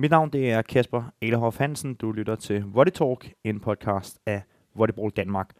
Mit 0.00 0.10
navn 0.10 0.30
det 0.30 0.50
er 0.50 0.62
Kasper 0.62 1.12
Elehoff 1.20 1.58
Hansen. 1.58 1.94
Du 1.94 2.12
lytter 2.12 2.34
til 2.36 2.64
Volley 2.64 2.92
Talk, 2.92 3.32
en 3.44 3.60
podcast 3.60 4.18
af 4.26 4.42
Volleyball 4.74 5.10
Danmark. 5.10 5.50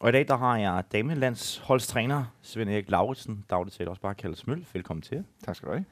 Og 0.00 0.08
i 0.08 0.12
dag 0.12 0.28
der 0.28 0.36
har 0.36 0.58
jeg 0.58 0.84
damelandsholdstræner 0.92 2.24
Svend 2.42 2.70
Erik 2.70 2.90
Lauritsen, 2.90 3.44
dagligt 3.50 3.76
set 3.76 3.88
også 3.88 4.02
bare 4.02 4.14
kaldet 4.14 4.38
Smøl. 4.38 4.66
Velkommen 4.72 5.02
til. 5.02 5.24
Tak 5.44 5.56
skal 5.56 5.68
du 5.68 5.72
have. 5.72 5.84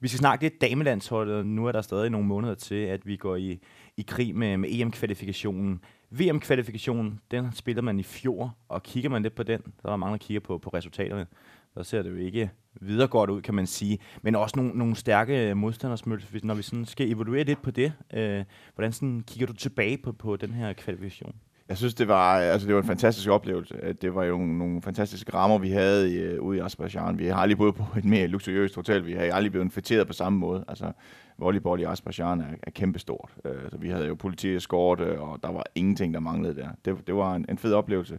Vi 0.00 0.08
skal 0.08 0.18
snakke 0.18 0.44
lidt 0.44 0.60
damelandsholdet. 0.60 1.46
Nu 1.46 1.66
er 1.66 1.72
der 1.72 1.82
stadig 1.82 2.10
nogle 2.10 2.26
måneder 2.26 2.54
til, 2.54 2.74
at 2.74 3.06
vi 3.06 3.16
går 3.16 3.36
i, 3.36 3.60
i 3.96 4.02
krig 4.02 4.36
med, 4.36 4.56
med 4.56 4.68
EM-kvalifikationen. 4.72 5.80
VM-kvalifikationen, 6.10 7.20
den 7.30 7.52
spiller 7.52 7.82
man 7.82 8.00
i 8.00 8.02
fjor, 8.02 8.56
og 8.68 8.82
kigger 8.82 9.10
man 9.10 9.22
lidt 9.22 9.34
på 9.34 9.42
den, 9.42 9.62
så 9.62 9.88
er 9.88 9.92
der 9.92 9.96
mange, 9.96 10.12
der 10.12 10.18
kigger 10.18 10.40
på, 10.40 10.58
på 10.58 10.70
resultaterne. 10.70 11.26
Så 11.74 11.82
ser 11.82 12.02
det 12.02 12.10
jo 12.10 12.16
ikke 12.16 12.50
videre 12.80 13.08
godt 13.08 13.30
ud, 13.30 13.42
kan 13.42 13.54
man 13.54 13.66
sige. 13.66 13.98
Men 14.22 14.34
også 14.34 14.56
nogle, 14.56 14.78
nogle 14.78 14.96
stærke 14.96 15.54
modstandersmøl, 15.54 16.22
når 16.42 16.54
vi 16.54 16.62
sådan 16.62 16.84
skal 16.84 17.12
evaluere 17.12 17.44
lidt 17.44 17.62
på 17.62 17.70
det. 17.70 17.92
Øh, 18.14 18.44
hvordan 18.74 18.92
sådan 18.92 19.20
kigger 19.26 19.46
du 19.46 19.52
tilbage 19.52 19.98
på, 19.98 20.12
på 20.12 20.36
den 20.36 20.50
her 20.50 20.72
kvalifikation? 20.72 21.34
Jeg 21.68 21.76
synes, 21.76 21.94
det 21.94 22.08
var, 22.08 22.38
altså, 22.38 22.66
det 22.66 22.74
var 22.74 22.80
en 22.80 22.86
fantastisk 22.86 23.28
oplevelse. 23.28 23.92
Det 24.02 24.14
var 24.14 24.24
jo 24.24 24.36
nogle 24.36 24.82
fantastiske 24.82 25.34
rammer, 25.34 25.58
vi 25.58 25.70
havde 25.70 26.14
i, 26.14 26.38
ude 26.38 26.58
i 26.58 26.60
Azerbaijan. 26.60 27.18
Vi 27.18 27.26
har 27.26 27.36
aldrig 27.36 27.58
boet 27.58 27.74
på 27.74 27.84
et 27.98 28.04
mere 28.04 28.26
luksuriøst 28.26 28.74
hotel. 28.74 29.06
Vi 29.06 29.12
har 29.12 29.22
aldrig 29.22 29.52
blevet 29.52 29.72
fætteret 29.72 30.06
på 30.06 30.12
samme 30.12 30.38
måde. 30.38 30.64
Altså, 30.68 30.92
volleyball 31.38 31.80
i 31.80 31.84
Azerbaijan 31.84 32.40
er, 32.40 32.54
er 32.62 32.70
kæmpestort. 32.70 33.30
Uh, 33.44 33.70
så 33.70 33.76
vi 33.78 33.88
havde 33.88 34.06
jo 34.06 34.14
politieskorte, 34.14 35.20
og 35.20 35.38
der 35.42 35.52
var 35.52 35.64
ingenting, 35.74 36.14
der 36.14 36.20
manglede 36.20 36.56
der. 36.56 36.68
Det, 36.84 37.06
det 37.06 37.14
var 37.14 37.34
en, 37.34 37.46
en 37.48 37.58
fed 37.58 37.72
oplevelse. 37.72 38.18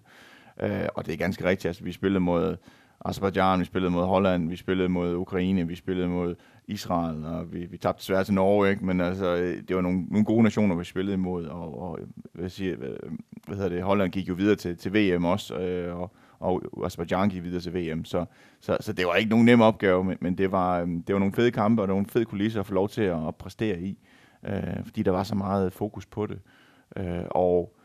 Uh, 0.63 0.69
og 0.95 1.05
det 1.05 1.13
er 1.13 1.17
ganske 1.17 1.45
rigtigt. 1.45 1.65
Altså, 1.65 1.83
vi 1.83 1.91
spillede 1.91 2.19
mod 2.19 2.55
Azerbaijan, 3.05 3.59
vi 3.59 3.65
spillede 3.65 3.91
mod 3.91 4.03
Holland, 4.03 4.49
vi 4.49 4.55
spillede 4.55 4.89
mod 4.89 5.15
Ukraine, 5.15 5.67
vi 5.67 5.75
spillede 5.75 6.07
mod 6.07 6.35
Israel, 6.69 7.25
og 7.25 7.53
vi, 7.53 7.65
vi 7.65 7.77
tabte 7.77 8.03
svært 8.03 8.25
til 8.25 8.35
Norge, 8.35 8.69
ikke? 8.69 8.85
men 8.85 9.01
altså, 9.01 9.35
øh, 9.35 9.63
det 9.67 9.75
var 9.75 9.81
nogle, 9.81 10.05
nogle 10.09 10.25
gode 10.25 10.43
nationer, 10.43 10.75
vi 10.75 10.83
spillede 10.83 11.13
imod, 11.13 11.45
og, 11.45 11.81
og 11.81 11.99
hvad, 12.33 12.49
siger, 12.49 12.75
hvad, 12.75 12.95
hvad 13.47 13.57
hedder 13.57 13.69
det, 13.69 13.83
Holland 13.83 14.11
gik 14.11 14.29
jo 14.29 14.33
videre 14.33 14.55
til, 14.55 14.77
til 14.77 14.93
VM 14.93 15.25
også, 15.25 15.55
øh, 15.55 15.99
og, 15.99 16.11
og 16.39 16.61
Azerbaijan 16.85 17.29
gik 17.29 17.43
videre 17.43 17.61
til 17.61 17.73
VM, 17.73 18.05
så, 18.05 18.25
så, 18.59 18.77
så 18.79 18.93
det 18.93 19.05
var 19.05 19.15
ikke 19.15 19.29
nogen 19.29 19.45
nem 19.45 19.61
opgave, 19.61 20.03
men, 20.03 20.17
men 20.21 20.37
det, 20.37 20.51
var, 20.51 20.79
øh, 20.81 20.87
det 20.87 21.13
var 21.13 21.19
nogle 21.19 21.33
fede 21.33 21.51
kampe, 21.51 21.81
og 21.81 21.87
nogle 21.87 22.05
fede 22.05 22.25
kulisser 22.25 22.59
at 22.59 22.65
få 22.65 22.73
lov 22.73 22.89
til 22.89 23.01
at, 23.01 23.27
at 23.27 23.35
præstere 23.35 23.79
i, 23.79 23.97
øh, 24.47 24.83
fordi 24.85 25.03
der 25.03 25.11
var 25.11 25.23
så 25.23 25.35
meget 25.35 25.73
fokus 25.73 26.05
på 26.05 26.25
det. 26.25 26.39
Øh, 26.97 27.23
og 27.29 27.78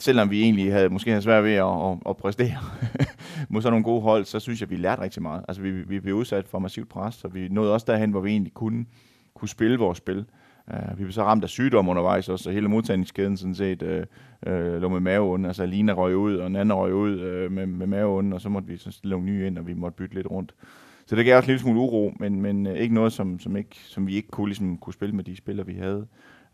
selvom 0.00 0.30
vi 0.30 0.42
egentlig 0.42 0.72
havde 0.72 0.88
måske 0.88 1.10
havde 1.10 1.22
svært 1.22 1.44
ved 1.44 1.52
at, 1.52 1.64
at, 1.64 1.98
at 2.08 2.16
præstere 2.16 2.58
mod 3.48 3.62
sådan 3.62 3.72
nogle 3.72 3.84
gode 3.84 4.00
hold, 4.00 4.24
så 4.24 4.40
synes 4.40 4.60
jeg, 4.60 4.70
vi 4.70 4.76
lærte 4.76 5.02
rigtig 5.02 5.22
meget. 5.22 5.44
Altså, 5.48 5.62
vi, 5.62 5.70
vi 5.70 6.00
blev 6.00 6.14
udsat 6.14 6.48
for 6.48 6.58
massivt 6.58 6.88
pres, 6.88 7.14
så 7.14 7.28
vi 7.28 7.48
nåede 7.48 7.72
også 7.72 7.86
derhen, 7.88 8.10
hvor 8.10 8.20
vi 8.20 8.30
egentlig 8.30 8.54
kunne, 8.54 8.86
kunne 9.34 9.48
spille 9.48 9.78
vores 9.78 9.98
spil. 9.98 10.24
Uh, 10.72 10.98
vi 10.98 11.04
blev 11.04 11.12
så 11.12 11.22
ramt 11.22 11.44
af 11.44 11.50
sygdom 11.50 11.88
undervejs 11.88 12.28
også, 12.28 12.42
så 12.42 12.50
hele 12.50 12.68
modtagningskæden 12.68 13.36
sådan 13.36 13.54
set 13.54 13.82
uh, 13.82 14.52
uh, 14.52 14.82
lå 14.82 14.88
med 14.88 15.00
maveånden. 15.00 15.46
Altså 15.46 15.66
Lina 15.66 15.92
røg 15.92 16.16
ud, 16.16 16.36
og 16.36 16.50
Nana 16.50 16.74
røg 16.74 16.94
ud 16.94 17.14
uh, 17.14 17.52
med, 17.52 17.66
med 17.66 17.86
maveånden, 17.86 18.32
og 18.32 18.40
så 18.40 18.48
måtte 18.48 18.68
vi 18.68 18.76
så 18.76 18.90
stille 18.90 19.10
nogle 19.10 19.26
nye 19.26 19.46
ind, 19.46 19.58
og 19.58 19.66
vi 19.66 19.74
måtte 19.74 19.96
bytte 19.96 20.14
lidt 20.14 20.30
rundt. 20.30 20.54
Så 21.06 21.16
det 21.16 21.24
gav 21.24 21.36
også 21.36 21.46
en 21.46 21.48
lille 21.48 21.60
smule 21.60 21.80
uro, 21.80 22.12
men, 22.20 22.42
men 22.42 22.66
uh, 22.66 22.72
ikke 22.72 22.94
noget, 22.94 23.12
som, 23.12 23.38
som, 23.38 23.56
ikke, 23.56 23.76
som 23.76 24.06
vi 24.06 24.14
ikke 24.14 24.28
kunne, 24.28 24.48
ligesom, 24.48 24.78
kunne 24.78 24.94
spille 24.94 25.14
med 25.14 25.24
de 25.24 25.36
spillere, 25.36 25.66
vi 25.66 25.74
havde. 25.74 26.06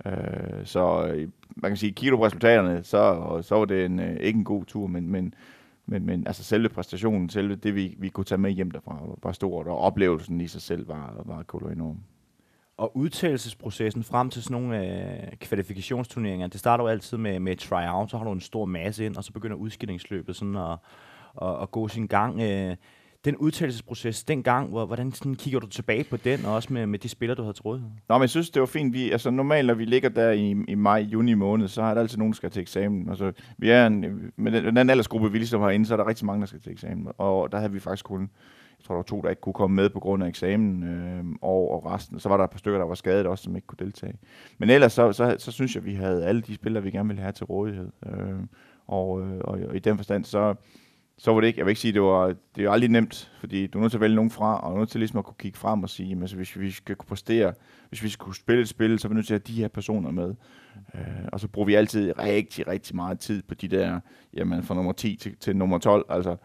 Øh, 0.07 0.65
så 0.65 1.07
øh, 1.07 1.29
man 1.57 1.71
kan 1.71 1.77
sige, 1.77 1.93
kigger 1.93 2.11
du 2.11 2.17
på 2.17 2.27
resultaterne, 2.27 2.85
så, 2.85 3.39
så 3.43 3.55
var 3.55 3.65
det 3.65 3.85
en, 3.85 4.01
øh, 4.01 4.17
ikke 4.17 4.37
en 4.37 4.45
god 4.45 4.65
tur, 4.65 4.87
men, 4.87 5.09
men, 5.09 5.35
men, 5.87 6.07
men 6.07 6.27
altså 6.27 6.45
selve 6.45 6.69
præstationen, 6.69 7.29
selve 7.29 7.55
det, 7.57 7.75
vi, 7.75 7.95
vi 7.99 8.09
kunne 8.09 8.25
tage 8.25 8.39
med 8.39 8.51
hjem 8.51 8.71
derfra, 8.71 8.99
var 9.23 9.33
stort, 9.33 9.67
og 9.67 9.79
oplevelsen 9.79 10.41
i 10.41 10.47
sig 10.47 10.63
selv 10.63 10.89
var, 10.89 11.23
var 11.25 11.43
kolo 11.43 11.69
enorm. 11.69 11.99
Og 12.77 12.97
udtalelsesprocessen 12.97 14.03
frem 14.03 14.31
til 14.31 14.43
sådan 14.43 14.63
nogle 14.63 14.87
øh, 14.87 15.37
kvalifikationsturneringer, 15.41 16.47
det 16.47 16.61
starter 16.61 16.85
jo 16.85 16.89
altid 16.89 17.19
med, 17.19 17.41
med 17.41 17.57
tryout, 17.57 18.11
så 18.11 18.19
har 18.19 18.25
du 18.25 18.33
en 18.33 18.41
stor 18.41 18.65
masse 18.65 19.07
ind, 19.07 19.17
og 19.17 19.25
så 19.25 19.33
begynder 19.33 19.57
udskillingsløbet 19.57 20.37
sådan 20.37 20.57
at, 20.57 20.79
at, 21.43 21.63
at 21.63 21.71
gå 21.71 21.89
sin 21.89 22.07
gang. 22.07 22.41
Øh, 22.41 22.77
den 23.25 23.37
udtalelsesproces 23.37 24.25
dengang, 24.25 24.69
hvor, 24.69 24.87
hvordan 24.87 25.13
sådan 25.13 25.35
kigger 25.35 25.61
du 25.61 25.67
tilbage 25.67 26.05
på 26.05 26.17
den, 26.17 26.45
og 26.45 26.55
også 26.55 26.73
med, 26.73 26.87
med 26.87 26.99
de 26.99 27.09
spillere, 27.09 27.37
du 27.37 27.43
havde 27.43 27.57
troet? 27.57 27.85
Nå, 28.09 28.15
men 28.15 28.21
jeg 28.21 28.31
synes, 28.31 28.51
det 28.51 28.61
var 28.61 28.67
fint. 28.67 28.93
Vi, 28.93 29.11
altså, 29.11 29.31
normalt, 29.31 29.67
når 29.67 29.75
vi 29.75 29.85
ligger 29.85 30.09
der 30.09 30.31
i, 30.31 30.57
i 30.69 30.75
maj, 30.75 30.99
juni 30.99 31.35
måned, 31.35 31.69
så 31.69 31.83
er 31.83 31.95
der 31.95 32.01
altid 32.01 32.19
nogen, 32.19 32.33
der 32.33 32.37
skal 32.37 32.51
til 32.51 32.63
eksamen. 32.63 33.09
Altså, 33.09 33.33
vi 33.59 33.71
er 33.71 33.87
en, 33.87 34.33
med 34.37 34.53
den, 34.53 34.77
den 34.77 34.91
aldersgruppe, 34.91 35.33
vi 35.33 35.39
ligesom 35.39 35.61
har 35.61 35.71
inde, 35.71 35.87
så 35.87 35.95
er 35.95 35.97
der 35.97 36.07
rigtig 36.07 36.27
mange, 36.27 36.41
der 36.41 36.47
skal 36.47 36.61
til 36.61 36.73
eksamen. 36.73 37.09
Og 37.19 37.53
der 37.53 37.59
havde 37.59 37.73
vi 37.73 37.81
faktisk 37.81 38.05
kun, 38.05 38.21
jeg 38.79 38.85
tror, 38.85 38.95
der 38.95 38.99
var 38.99 39.03
to, 39.03 39.21
der 39.21 39.31
ikke 39.31 39.41
kunne 39.41 39.53
komme 39.53 39.77
med 39.77 39.89
på 39.89 40.01
grund 40.01 40.25
af 40.25 40.29
eksamen, 40.29 40.83
øh, 40.83 41.25
og, 41.43 41.71
og 41.71 41.93
resten. 41.93 42.21
Så 42.21 42.29
var 42.29 42.37
der 42.37 42.45
et 42.45 42.51
par 42.51 42.59
stykker, 42.59 42.79
der 42.79 42.87
var 42.87 42.95
skadet 42.95 43.27
også, 43.27 43.45
som 43.45 43.57
ikke 43.57 43.67
kunne 43.67 43.85
deltage. 43.87 44.15
Men 44.59 44.71
ellers, 44.71 44.93
så, 44.93 45.13
så, 45.13 45.37
så, 45.39 45.45
så 45.45 45.53
synes 45.53 45.75
jeg, 45.75 45.85
vi 45.85 45.95
havde 45.95 46.25
alle 46.25 46.41
de 46.41 46.55
spillere, 46.55 46.83
vi 46.83 46.91
gerne 46.91 47.09
ville 47.09 47.23
have 47.23 47.33
til 47.33 47.47
rådighed. 47.47 47.89
Øh, 48.07 48.39
og, 48.87 49.21
øh, 49.21 49.39
og, 49.41 49.59
og 49.69 49.77
i 49.77 49.79
den 49.79 49.97
forstand, 49.97 50.25
så 50.25 50.55
så 51.19 51.33
var 51.33 51.41
det 51.41 51.47
ikke, 51.47 51.59
jeg 51.59 51.67
vil 51.67 51.71
ikke 51.71 51.81
sige, 51.81 51.93
det 51.93 52.03
var, 52.03 52.35
det 52.57 52.65
er 52.65 52.71
aldrig 52.71 52.91
nemt, 52.91 53.33
fordi 53.41 53.67
du 53.67 53.79
er 53.79 53.83
nødt 53.83 53.93
til 53.93 53.97
at 53.97 54.01
vælge 54.01 54.17
nogen 54.17 54.31
fra, 54.31 54.61
og 54.61 54.71
du 54.71 54.75
er 54.75 54.79
nødt 54.79 54.91
til 54.91 54.99
ligesom 54.99 55.19
at 55.19 55.25
kunne 55.25 55.35
kigge 55.39 55.59
frem 55.59 55.83
og 55.83 55.91
sige, 55.91 56.17
altså, 56.21 56.37
hvis 56.37 56.59
vi 56.59 56.71
skal 56.71 56.97
kunne 56.97 57.07
præstere, 57.07 57.53
hvis 57.89 58.03
vi 58.03 58.09
skal 58.09 58.25
kunne 58.25 58.35
spille 58.35 58.63
et 58.63 58.69
spil, 58.69 58.99
så 58.99 59.07
er 59.07 59.09
vi 59.09 59.15
nødt 59.15 59.27
til 59.27 59.35
at 59.35 59.43
have 59.47 59.55
de 59.57 59.61
her 59.61 59.69
personer 59.69 60.11
med. 60.11 60.35
Øh, 60.95 61.01
og 61.33 61.41
så 61.41 61.49
bruger 61.49 61.67
vi 61.67 61.75
altid 61.75 62.19
rigtig, 62.19 62.69
rigtig 62.69 62.97
meget 62.97 63.19
tid 63.19 63.43
på 63.43 63.55
de 63.55 63.69
der, 63.69 64.01
jamen 64.35 64.63
fra 64.63 64.75
nummer 64.75 64.93
10 64.93 65.17
til, 65.17 65.37
til 65.37 65.57
nummer 65.57 65.79
12, 65.79 66.07
altså 66.09 66.37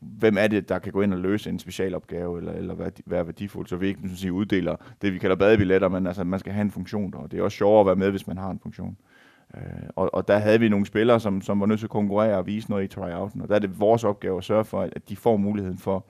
hvem 0.00 0.36
er 0.38 0.46
det, 0.46 0.68
der 0.68 0.78
kan 0.78 0.92
gå 0.92 1.02
ind 1.02 1.14
og 1.14 1.20
løse 1.20 1.50
en 1.50 1.58
specialopgave, 1.58 2.38
eller, 2.38 2.52
eller 2.52 2.74
være, 2.74 2.90
være 3.06 3.26
værdifuld, 3.26 3.66
så 3.66 3.76
vi 3.76 3.88
ikke 3.88 4.00
sige, 4.14 4.32
uddeler 4.32 4.76
det, 5.02 5.12
vi 5.12 5.18
kalder 5.18 5.36
badebilletter, 5.36 5.88
men 5.88 6.06
altså, 6.06 6.24
man 6.24 6.40
skal 6.40 6.52
have 6.52 6.62
en 6.62 6.70
funktion, 6.70 7.14
og 7.14 7.30
det 7.30 7.38
er 7.38 7.42
også 7.42 7.56
sjovere 7.56 7.80
at 7.80 7.86
være 7.86 7.96
med, 7.96 8.10
hvis 8.10 8.26
man 8.26 8.38
har 8.38 8.50
en 8.50 8.60
funktion. 8.62 8.96
Øh, 9.00 9.17
Øh, 9.56 9.62
og, 9.96 10.14
og 10.14 10.28
der 10.28 10.38
havde 10.38 10.60
vi 10.60 10.68
nogle 10.68 10.86
spillere, 10.86 11.20
som, 11.20 11.40
som 11.40 11.60
var 11.60 11.66
nødt 11.66 11.80
til 11.80 11.86
at 11.86 11.90
konkurrere 11.90 12.36
og 12.36 12.46
vise 12.46 12.70
noget 12.70 12.84
i 12.84 12.88
tryouten, 12.88 13.42
og 13.42 13.48
der 13.48 13.54
er 13.54 13.58
det 13.58 13.80
vores 13.80 14.04
opgave 14.04 14.38
at 14.38 14.44
sørge 14.44 14.64
for, 14.64 14.80
at 14.80 15.08
de 15.08 15.16
får 15.16 15.36
muligheden 15.36 15.78
for 15.78 16.06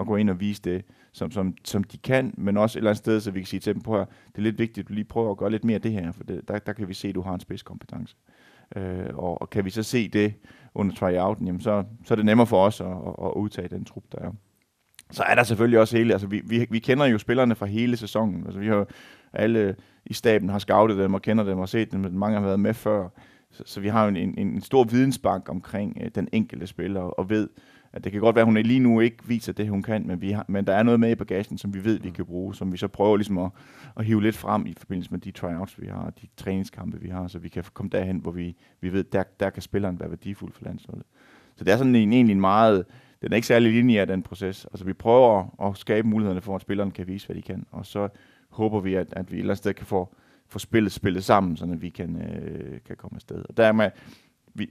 at 0.00 0.06
gå 0.06 0.16
ind 0.16 0.30
og 0.30 0.40
vise 0.40 0.62
det, 0.62 0.84
som, 1.12 1.30
som, 1.30 1.54
som 1.64 1.84
de 1.84 1.98
kan, 1.98 2.34
men 2.38 2.56
også 2.56 2.78
et 2.78 2.80
eller 2.80 2.90
andet 2.90 2.98
sted, 2.98 3.20
så 3.20 3.30
vi 3.30 3.40
kan 3.40 3.46
sige 3.46 3.60
til 3.60 3.74
dem, 3.74 3.82
på 3.82 3.98
det 3.98 4.38
er 4.38 4.42
lidt 4.42 4.58
vigtigt, 4.58 4.84
at 4.84 4.88
du 4.88 4.94
lige 4.94 5.04
prøver 5.04 5.30
at 5.30 5.36
gøre 5.36 5.50
lidt 5.50 5.64
mere 5.64 5.74
af 5.74 5.82
det 5.82 5.92
her, 5.92 6.12
for 6.12 6.24
det, 6.24 6.48
der, 6.48 6.58
der 6.58 6.72
kan 6.72 6.88
vi 6.88 6.94
se, 6.94 7.08
at 7.08 7.14
du 7.14 7.20
har 7.20 7.34
en 7.34 7.40
spidskompetence. 7.40 8.16
Øh, 8.76 9.06
og, 9.14 9.42
og 9.42 9.50
kan 9.50 9.64
vi 9.64 9.70
så 9.70 9.82
se 9.82 10.08
det 10.08 10.34
under 10.74 10.94
tryouten, 10.94 11.46
jamen 11.46 11.60
så, 11.60 11.84
så 12.04 12.14
er 12.14 12.16
det 12.16 12.24
nemmere 12.24 12.46
for 12.46 12.66
os 12.66 12.80
at, 12.80 12.86
at, 12.86 13.14
at 13.24 13.32
udtage 13.36 13.68
den 13.68 13.84
trup, 13.84 14.04
der 14.12 14.18
er. 14.18 14.32
Så 15.10 15.22
er 15.22 15.34
der 15.34 15.42
selvfølgelig 15.42 15.78
også 15.78 15.96
hele, 15.96 16.12
altså 16.12 16.26
vi, 16.26 16.42
vi, 16.44 16.66
vi 16.70 16.78
kender 16.78 17.06
jo 17.06 17.18
spillerne 17.18 17.54
fra 17.54 17.66
hele 17.66 17.96
sæsonen, 17.96 18.44
altså 18.44 18.60
vi 18.60 18.66
har 18.66 18.86
alle 19.36 19.76
i 20.06 20.14
staben 20.14 20.48
har 20.48 20.58
scoutet 20.58 20.98
dem 20.98 21.14
og 21.14 21.22
kender 21.22 21.44
dem 21.44 21.58
og 21.58 21.68
set 21.68 21.92
dem, 21.92 22.00
men 22.00 22.18
mange 22.18 22.38
har 22.38 22.46
været 22.46 22.60
med 22.60 22.74
før. 22.74 23.08
Så, 23.50 23.62
så 23.66 23.80
vi 23.80 23.88
har 23.88 24.02
jo 24.02 24.08
en, 24.08 24.16
en, 24.16 24.38
en 24.38 24.60
stor 24.60 24.84
vidensbank 24.84 25.48
omkring 25.48 25.98
øh, 26.00 26.10
den 26.14 26.28
enkelte 26.32 26.66
spiller, 26.66 27.00
og 27.00 27.30
ved, 27.30 27.48
at 27.92 28.04
det 28.04 28.12
kan 28.12 28.20
godt 28.20 28.36
være, 28.36 28.42
at 28.42 28.46
hun 28.46 28.56
lige 28.56 28.80
nu 28.80 29.00
ikke 29.00 29.16
viser 29.26 29.52
det, 29.52 29.68
hun 29.68 29.82
kan, 29.82 30.06
men, 30.06 30.20
vi 30.20 30.30
har, 30.30 30.44
men 30.48 30.66
der 30.66 30.72
er 30.72 30.82
noget 30.82 31.00
med 31.00 31.10
i 31.10 31.14
bagagen, 31.14 31.58
som 31.58 31.74
vi 31.74 31.84
ved, 31.84 31.98
vi 32.00 32.08
mm. 32.08 32.14
kan 32.14 32.24
bruge, 32.24 32.54
som 32.54 32.72
vi 32.72 32.76
så 32.76 32.88
prøver 32.88 33.16
ligesom 33.16 33.38
at, 33.38 33.50
at 33.96 34.04
hive 34.04 34.22
lidt 34.22 34.36
frem 34.36 34.66
i 34.66 34.74
forbindelse 34.78 35.10
med 35.10 35.20
de 35.20 35.30
tryouts, 35.30 35.80
vi 35.80 35.86
har, 35.86 36.12
de 36.22 36.26
træningskampe, 36.36 37.00
vi 37.00 37.08
har, 37.08 37.28
så 37.28 37.38
vi 37.38 37.48
kan 37.48 37.64
komme 37.74 37.90
derhen, 37.90 38.18
hvor 38.18 38.30
vi, 38.30 38.56
vi 38.80 38.92
ved, 38.92 39.04
der, 39.04 39.22
der 39.40 39.50
kan 39.50 39.62
spilleren 39.62 40.00
være 40.00 40.10
værdifuld 40.10 40.52
for 40.52 40.64
landsholdet. 40.64 41.06
Så 41.56 41.64
det 41.64 41.72
er 41.72 41.76
sådan 41.76 41.94
en, 41.94 42.12
egentlig 42.12 42.32
en 42.32 42.40
meget, 42.40 42.84
den 43.22 43.32
er 43.32 43.36
ikke 43.36 43.46
særlig 43.46 43.72
linje 43.72 44.00
af 44.00 44.06
den 44.06 44.22
proces. 44.22 44.64
Altså 44.64 44.84
vi 44.84 44.92
prøver 44.92 45.68
at 45.68 45.76
skabe 45.76 46.08
mulighederne 46.08 46.40
for, 46.40 46.56
at 46.56 46.62
spilleren 46.62 46.90
kan 46.90 47.06
vise, 47.06 47.26
hvad 47.26 47.36
de 47.36 47.42
kan, 47.42 47.66
og 47.72 47.86
så 47.86 48.08
håber 48.56 48.80
vi, 48.80 48.94
at, 48.94 49.12
at 49.12 49.32
vi 49.32 49.36
et 49.36 49.40
eller 49.40 49.50
andet 49.50 49.58
sted 49.58 49.74
kan 49.74 49.86
få, 49.86 50.14
få 50.48 50.58
spillet 50.58 50.92
spillet 50.92 51.24
sammen, 51.24 51.56
så 51.56 51.66
vi 51.66 51.88
kan, 51.88 52.16
øh, 52.22 52.80
kan 52.86 52.96
komme 52.96 53.16
afsted. 53.16 53.44
Og 53.48 53.56
der 53.56 53.72
med, 53.72 53.90
vi, 54.54 54.70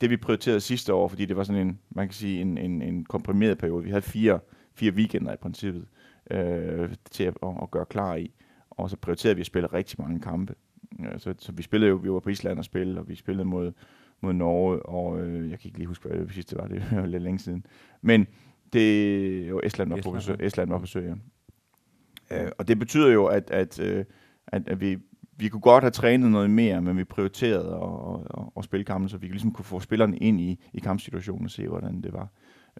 det 0.00 0.10
vi 0.10 0.16
prioriterede 0.16 0.60
sidste 0.60 0.94
år, 0.94 1.08
fordi 1.08 1.24
det 1.24 1.36
var 1.36 1.44
sådan 1.44 1.66
en, 1.66 1.78
man 1.90 2.08
kan 2.08 2.14
sige, 2.14 2.40
en, 2.40 2.58
en, 2.58 2.82
en 2.82 3.04
komprimeret 3.04 3.58
periode. 3.58 3.84
Vi 3.84 3.90
havde 3.90 4.02
fire, 4.02 4.38
fire 4.74 4.92
weekender 4.92 5.32
i 5.32 5.36
princippet 5.36 5.86
øh, 6.30 6.88
til 7.10 7.24
at, 7.24 7.34
at, 7.42 7.54
at 7.62 7.70
gøre 7.70 7.86
klar 7.86 8.14
i. 8.14 8.32
Og 8.70 8.90
så 8.90 8.96
prioriterede 8.96 9.36
vi 9.36 9.40
at 9.40 9.46
spille 9.46 9.66
rigtig 9.66 10.00
mange 10.00 10.20
kampe. 10.20 10.54
Øh, 11.00 11.18
så, 11.18 11.34
så 11.38 11.52
vi 11.52 11.62
spillede 11.62 11.90
jo, 11.90 11.96
vi 11.96 12.10
var 12.10 12.20
på 12.20 12.30
Island 12.30 12.58
og 12.58 12.64
spille, 12.64 13.00
og 13.00 13.08
vi 13.08 13.14
spillede 13.14 13.44
mod, 13.44 13.72
mod 14.20 14.32
Norge, 14.32 14.86
og 14.86 15.20
øh, 15.20 15.50
jeg 15.50 15.58
kan 15.58 15.68
ikke 15.68 15.78
lige 15.78 15.88
huske, 15.88 16.08
hvad 16.08 16.18
det 16.18 16.34
sidste 16.34 16.56
var, 16.56 16.66
det 16.68 16.84
var 16.92 17.06
lidt 17.06 17.22
længe 17.22 17.38
siden. 17.38 17.66
Men 18.00 18.26
det 18.72 19.48
jo 19.48 19.60
Estland 19.64 19.90
var 19.90 20.00
på 20.02 20.10
besøg, 20.10 20.36
Estland 20.40 20.68
var 20.68 20.76
på 20.76 20.82
besøg, 20.82 21.08
ja. 21.08 21.14
Øh, 22.32 22.50
og 22.58 22.68
det 22.68 22.78
betyder 22.78 23.12
jo, 23.12 23.26
at, 23.26 23.50
at, 23.50 23.80
øh, 23.80 24.04
at, 24.46 24.68
at 24.68 24.80
vi, 24.80 24.98
vi 25.36 25.48
kunne 25.48 25.60
godt 25.60 25.84
have 25.84 25.90
trænet 25.90 26.30
noget 26.30 26.50
mere, 26.50 26.82
men 26.82 26.98
vi 26.98 27.04
prioriterede 27.04 27.74
at, 27.74 28.38
at, 28.38 28.44
at 28.56 28.64
spille 28.64 28.84
kampen, 28.84 29.08
så 29.08 29.16
vi 29.16 29.26
ligesom 29.26 29.52
kunne 29.52 29.64
få 29.64 29.80
spillerne 29.80 30.16
ind 30.16 30.40
i, 30.40 30.60
i 30.72 30.80
kampsituationen 30.80 31.44
og 31.44 31.50
se, 31.50 31.68
hvordan 31.68 32.02
det 32.02 32.12
var. 32.12 32.28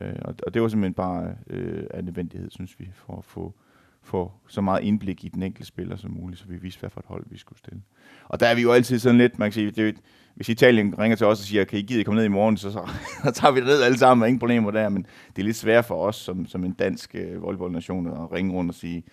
Øh, 0.00 0.14
og, 0.22 0.34
og 0.46 0.54
det 0.54 0.62
var 0.62 0.68
simpelthen 0.68 0.94
bare 0.94 1.34
øh, 1.50 1.84
en 1.98 2.04
nødvendighed, 2.04 2.50
synes 2.50 2.80
vi, 2.80 2.88
for 2.94 3.16
at 3.16 3.24
få, 3.24 3.54
få 4.02 4.32
så 4.48 4.60
meget 4.60 4.82
indblik 4.82 5.24
i 5.24 5.28
den 5.28 5.42
enkelte 5.42 5.66
spiller 5.66 5.96
som 5.96 6.10
muligt, 6.10 6.40
så 6.40 6.46
vi 6.48 6.56
vidste, 6.56 6.80
hvad 6.80 6.90
for 6.90 7.00
et 7.00 7.06
hold 7.06 7.24
vi 7.30 7.38
skulle 7.38 7.58
stille. 7.58 7.82
Og 8.24 8.40
der 8.40 8.46
er 8.46 8.54
vi 8.54 8.62
jo 8.62 8.72
altid 8.72 8.98
sådan 8.98 9.18
lidt, 9.18 9.38
man 9.38 9.46
kan 9.46 9.52
sige, 9.52 9.70
det 9.70 10.00
hvis 10.34 10.48
Italien 10.48 10.98
ringer 10.98 11.16
til 11.16 11.26
os 11.26 11.40
og 11.40 11.44
siger, 11.44 11.64
kan 11.64 11.78
I 11.78 11.82
give 11.82 12.04
komme 12.04 12.16
ned 12.16 12.24
i 12.24 12.28
morgen, 12.28 12.56
så, 12.56 12.70
så, 12.70 12.88
så 13.24 13.30
tager 13.30 13.52
vi 13.52 13.60
det 13.60 13.66
ned 13.66 13.82
alle 13.82 13.98
sammen, 13.98 14.28
ingen 14.28 14.38
problemer 14.38 14.70
der, 14.70 14.88
men 14.88 15.06
det 15.36 15.42
er 15.42 15.46
lidt 15.46 15.56
svært 15.56 15.84
for 15.84 16.06
os 16.06 16.16
som, 16.16 16.46
som 16.46 16.64
en 16.64 16.72
dansk 16.72 17.14
øh, 17.14 17.42
volleyballnation 17.42 18.06
at 18.06 18.32
ringe 18.32 18.52
rundt 18.52 18.70
og 18.70 18.74
sige, 18.74 19.04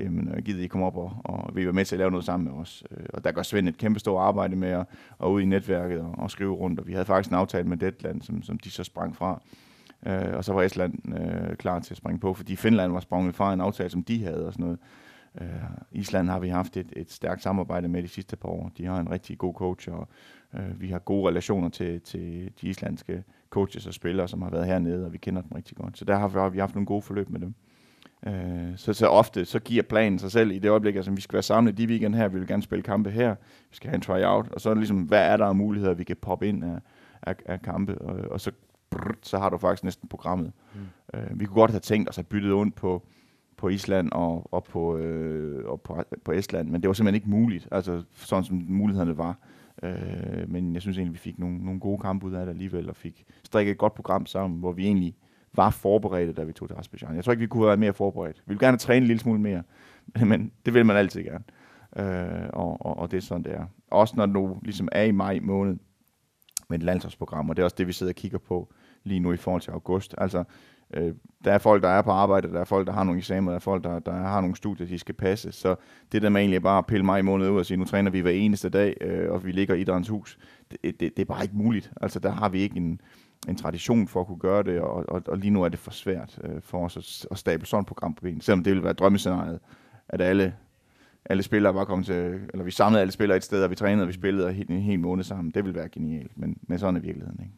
jamen, 0.00 0.28
øh, 0.28 0.42
gider 0.42 0.64
I 0.64 0.66
komme 0.66 0.86
op 0.86 0.96
og, 0.96 1.12
og 1.24 1.56
vil 1.56 1.64
være 1.64 1.72
med 1.72 1.84
til 1.84 1.94
at 1.94 1.98
lave 1.98 2.10
noget 2.10 2.24
sammen 2.24 2.52
med 2.52 2.60
os. 2.60 2.84
Øh, 2.90 3.06
og 3.14 3.24
der 3.24 3.32
gør 3.32 3.42
Svend 3.42 3.68
et 3.68 3.78
kæmpe 3.78 4.00
stort 4.00 4.22
arbejde 4.22 4.56
med 4.56 4.68
at, 4.68 4.86
at 5.22 5.26
ud 5.26 5.40
i 5.40 5.44
netværket 5.44 6.00
og, 6.00 6.14
og 6.18 6.30
skrive 6.30 6.54
rundt, 6.54 6.80
og 6.80 6.86
vi 6.86 6.92
havde 6.92 7.04
faktisk 7.04 7.30
en 7.30 7.36
aftale 7.36 7.68
med 7.68 7.76
Deadland, 7.76 8.22
som, 8.22 8.42
som 8.42 8.58
de 8.58 8.70
så 8.70 8.84
sprang 8.84 9.16
fra. 9.16 9.42
Øh, 10.06 10.36
og 10.36 10.44
så 10.44 10.52
var 10.52 10.62
Estland 10.62 11.18
øh, 11.18 11.56
klar 11.56 11.78
til 11.78 11.94
at 11.94 11.98
springe 11.98 12.20
på, 12.20 12.34
fordi 12.34 12.56
Finland 12.56 12.92
var 12.92 13.00
sprunget 13.00 13.34
fra 13.34 13.52
en 13.52 13.60
aftale, 13.60 13.90
som 13.90 14.04
de 14.04 14.24
havde 14.24 14.46
og 14.46 14.52
sådan 14.52 14.64
noget. 14.64 14.78
Øh, 15.40 15.48
Island 15.92 16.28
har 16.28 16.38
vi 16.38 16.48
haft 16.48 16.76
et, 16.76 16.92
et 16.96 17.12
stærkt 17.12 17.42
samarbejde 17.42 17.88
med 17.88 18.02
de 18.02 18.08
sidste 18.08 18.36
par 18.36 18.48
år. 18.48 18.72
De 18.78 18.84
har 18.84 19.00
en 19.00 19.10
rigtig 19.10 19.38
god 19.38 19.54
coach, 19.54 19.90
og 19.90 20.08
øh, 20.54 20.80
vi 20.80 20.88
har 20.88 20.98
gode 20.98 21.28
relationer 21.28 21.68
til, 21.68 22.00
til 22.00 22.52
de 22.60 22.68
islandske 22.68 23.24
coaches 23.50 23.86
og 23.86 23.94
spillere, 23.94 24.28
som 24.28 24.42
har 24.42 24.50
været 24.50 24.66
hernede, 24.66 25.06
og 25.06 25.12
vi 25.12 25.18
kender 25.18 25.42
dem 25.42 25.52
rigtig 25.54 25.76
godt. 25.76 25.98
Så 25.98 26.04
der 26.04 26.16
har 26.16 26.28
vi, 26.28 26.38
har 26.38 26.48
vi 26.48 26.58
haft 26.58 26.74
nogle 26.74 26.86
gode 26.86 27.02
forløb 27.02 27.30
med 27.30 27.40
dem. 27.40 27.54
Øh, 28.26 28.76
så, 28.76 28.92
så 28.92 29.06
ofte 29.06 29.44
så 29.44 29.58
giver 29.58 29.82
planen 29.82 30.18
sig 30.18 30.32
selv 30.32 30.50
i 30.50 30.58
det 30.58 30.68
øjeblik, 30.68 30.96
altså 30.96 31.10
vi 31.10 31.20
skal 31.20 31.34
være 31.34 31.42
samlet 31.42 31.78
de 31.78 31.86
weekend 31.86 32.14
her, 32.14 32.28
vi 32.28 32.38
vil 32.38 32.48
gerne 32.48 32.62
spille 32.62 32.82
kampe 32.82 33.10
her, 33.10 33.34
vi 33.70 33.76
skal 33.76 33.88
have 33.88 33.94
en 33.94 34.00
tryout, 34.00 34.52
og 34.52 34.60
så 34.60 34.70
er 34.70 34.74
det 34.74 34.80
ligesom, 34.80 35.02
hvad 35.02 35.26
er 35.28 35.36
der 35.36 35.46
af 35.46 35.54
muligheder, 35.54 35.94
vi 35.94 36.04
kan 36.04 36.16
poppe 36.16 36.48
ind 36.48 36.64
af, 36.64 36.78
af, 37.22 37.34
af 37.46 37.62
kampe, 37.62 37.98
og, 37.98 38.30
og 38.30 38.40
så, 38.40 38.50
brrr, 38.90 39.14
så 39.22 39.38
har 39.38 39.50
du 39.50 39.58
faktisk 39.58 39.84
næsten 39.84 40.08
programmet. 40.08 40.52
Mm. 40.74 41.18
Øh, 41.18 41.40
vi 41.40 41.44
kunne 41.44 41.60
godt 41.60 41.70
have 41.70 41.80
tænkt 41.80 42.08
os 42.08 42.18
at 42.18 42.26
bytte 42.26 42.52
ondt 42.52 42.74
på, 42.74 43.02
på 43.56 43.68
Island 43.68 44.12
og, 44.12 44.54
og, 44.54 44.64
på, 44.64 44.96
øh, 44.96 45.64
og 45.68 45.80
på, 45.80 46.02
på 46.24 46.32
Estland, 46.32 46.68
men 46.68 46.80
det 46.80 46.88
var 46.88 46.94
simpelthen 46.94 47.14
ikke 47.14 47.30
muligt, 47.30 47.68
altså 47.70 48.02
sådan 48.14 48.44
som 48.44 48.64
mulighederne 48.68 49.18
var. 49.18 49.38
Øh, 49.82 50.48
men 50.48 50.74
jeg 50.74 50.82
synes 50.82 50.98
egentlig, 50.98 51.12
vi 51.12 51.18
fik 51.18 51.38
nogle, 51.38 51.64
nogle 51.64 51.80
gode 51.80 51.98
kampe 51.98 52.26
ud 52.26 52.32
af 52.32 52.46
det 52.46 52.52
alligevel, 52.52 52.88
og 52.88 52.96
fik 52.96 53.24
strikket 53.44 53.72
et 53.72 53.78
godt 53.78 53.94
program 53.94 54.26
sammen, 54.26 54.60
hvor 54.60 54.72
vi 54.72 54.86
egentlig 54.86 55.14
var 55.54 55.70
forberedte, 55.70 56.32
da 56.32 56.44
vi 56.44 56.52
tog 56.52 56.68
til 56.68 56.76
Azerbaijan. 56.78 57.16
Jeg 57.16 57.24
tror 57.24 57.32
ikke, 57.32 57.40
vi 57.40 57.46
kunne 57.46 57.62
have 57.62 57.68
været 57.68 57.78
mere 57.78 57.92
forberedt. 57.92 58.36
Vi 58.36 58.42
ville 58.46 58.66
gerne 58.66 58.78
træne 58.78 59.02
en 59.02 59.06
lille 59.06 59.20
smule 59.20 59.40
mere, 59.40 59.62
men 60.30 60.52
det 60.66 60.74
vil 60.74 60.86
man 60.86 60.96
altid 60.96 61.22
gerne. 61.22 61.44
Øh, 61.96 62.48
og, 62.52 62.86
og, 62.86 62.98
og 62.98 63.10
det 63.10 63.16
er 63.16 63.20
sådan, 63.20 63.42
det 63.42 63.52
er. 63.52 63.64
Også 63.90 64.14
når 64.16 64.26
du 64.26 64.58
ligesom 64.62 64.88
er 64.92 65.02
i 65.02 65.10
maj 65.10 65.38
måned 65.42 65.76
med 66.68 66.78
et 66.78 66.84
landsholdsprogram, 66.84 67.50
og 67.50 67.56
det 67.56 67.62
er 67.62 67.64
også 67.64 67.76
det, 67.78 67.86
vi 67.86 67.92
sidder 67.92 68.12
og 68.12 68.16
kigger 68.16 68.38
på 68.38 68.72
lige 69.04 69.20
nu 69.20 69.32
i 69.32 69.36
forhold 69.36 69.62
til 69.62 69.70
august. 69.70 70.14
Altså, 70.18 70.44
øh, 70.94 71.14
der 71.44 71.52
er 71.52 71.58
folk, 71.58 71.82
der 71.82 71.88
er 71.88 72.02
på 72.02 72.10
arbejde, 72.10 72.48
der 72.48 72.60
er 72.60 72.64
folk, 72.64 72.86
der 72.86 72.92
har 72.92 73.04
nogle 73.04 73.18
eksamener, 73.18 73.50
der 73.50 73.56
er 73.56 73.60
folk, 73.60 73.84
der, 73.84 73.98
der 73.98 74.12
har 74.12 74.40
nogle 74.40 74.56
studier, 74.56 74.86
de 74.86 74.98
skal 74.98 75.14
passe. 75.14 75.52
Så 75.52 75.76
det 76.12 76.22
der 76.22 76.28
med 76.28 76.40
egentlig 76.40 76.62
bare 76.62 76.78
at 76.78 76.86
pille 76.86 77.04
mig 77.04 77.18
i 77.18 77.22
måned 77.22 77.50
ud 77.50 77.58
og 77.58 77.66
sige, 77.66 77.76
nu 77.76 77.84
træner 77.84 78.10
vi 78.10 78.20
hver 78.20 78.30
eneste 78.30 78.68
dag, 78.68 78.96
øh, 79.00 79.32
og 79.32 79.44
vi 79.44 79.52
ligger 79.52 79.74
i 79.74 79.80
idrættens 79.80 80.08
hus, 80.08 80.38
det, 80.70 80.82
det, 80.82 81.00
det, 81.00 81.18
er 81.18 81.24
bare 81.24 81.42
ikke 81.42 81.56
muligt. 81.56 81.92
Altså, 82.00 82.18
der 82.18 82.30
har 82.30 82.48
vi 82.48 82.60
ikke 82.60 82.76
en, 82.76 83.00
en 83.48 83.56
tradition 83.56 84.08
for 84.08 84.20
at 84.20 84.26
kunne 84.26 84.38
gøre 84.38 84.62
det, 84.62 84.80
og, 84.80 85.04
og, 85.08 85.22
og 85.26 85.38
lige 85.38 85.50
nu 85.50 85.62
er 85.62 85.68
det 85.68 85.78
for 85.78 85.90
svært 85.90 86.38
øh, 86.44 86.62
for 86.62 86.84
os 86.84 86.96
at, 86.96 87.26
at 87.30 87.38
stable 87.38 87.66
sådan 87.66 87.80
et 87.80 87.86
program 87.86 88.14
på 88.14 88.20
ben, 88.20 88.40
selvom 88.40 88.64
det 88.64 88.70
ville 88.70 88.84
være 88.84 88.92
drømmescenariet, 88.92 89.60
at 90.08 90.20
alle, 90.20 90.54
alle 91.24 91.42
spillere 91.42 91.74
var 91.74 91.84
kommet 91.84 92.06
til, 92.06 92.14
eller 92.52 92.62
vi 92.64 92.70
samlede 92.70 93.00
alle 93.00 93.12
spillere 93.12 93.36
et 93.36 93.44
sted, 93.44 93.64
og 93.64 93.70
vi 93.70 93.74
trænede, 93.74 94.04
og 94.04 94.08
vi 94.08 94.12
spillede 94.12 94.56
en, 94.56 94.72
en 94.72 94.80
hel 94.80 95.00
måned 95.00 95.24
sammen. 95.24 95.50
Det 95.50 95.64
ville 95.64 95.78
være 95.78 95.88
genialt, 95.88 96.38
men, 96.38 96.58
men 96.62 96.78
sådan 96.78 96.96
er 96.96 97.00
virkeligheden 97.00 97.40
ikke. 97.40 97.52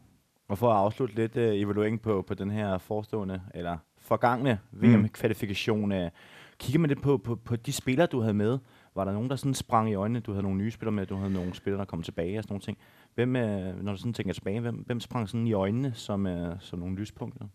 Og 0.47 0.57
for 0.57 0.71
at 0.71 0.77
afslutte 0.77 1.15
lidt 1.15 1.37
uh, 1.37 1.43
evaluering 1.43 2.01
på, 2.01 2.21
på 2.27 2.33
den 2.33 2.51
her 2.51 2.77
forestående, 2.77 3.41
eller 3.53 3.77
forgangne 3.97 4.59
VM-kvalifikation, 4.71 5.91
uh, 5.91 6.07
kigger 6.59 6.79
man 6.79 6.87
lidt 6.87 7.01
på, 7.01 7.17
på, 7.17 7.35
på 7.35 7.55
de 7.55 7.73
spillere, 7.73 8.07
du 8.07 8.19
havde 8.19 8.33
med, 8.33 8.57
var 8.95 9.05
der 9.05 9.11
nogen, 9.11 9.29
der 9.29 9.35
sådan 9.35 9.53
sprang 9.53 9.89
i 9.89 9.93
øjnene? 9.93 10.19
Du 10.19 10.31
havde 10.31 10.43
nogle 10.43 10.57
nye 10.57 10.71
spillere 10.71 10.91
med, 10.91 11.05
du 11.05 11.15
havde 11.15 11.33
nogle 11.33 11.53
spillere, 11.53 11.79
der 11.79 11.85
kom 11.85 12.03
tilbage 12.03 12.37
og 12.37 12.43
sådan 12.43 12.53
nogle 12.53 12.61
ting. 12.61 12.77
Hvem, 13.17 13.35
øh, 13.35 13.83
når 13.83 13.91
du 13.91 13.97
sådan 13.97 14.13
tænker 14.13 14.33
tilbage, 14.33 14.59
hvem, 14.59 14.75
hvem 14.75 14.99
sprang 14.99 15.29
sådan 15.29 15.47
i 15.47 15.53
øjnene 15.53 15.91
som, 15.95 16.27
øh, 16.27 16.55
som 16.59 16.79
nogle 16.79 16.95
lyspunkter? 16.95 17.45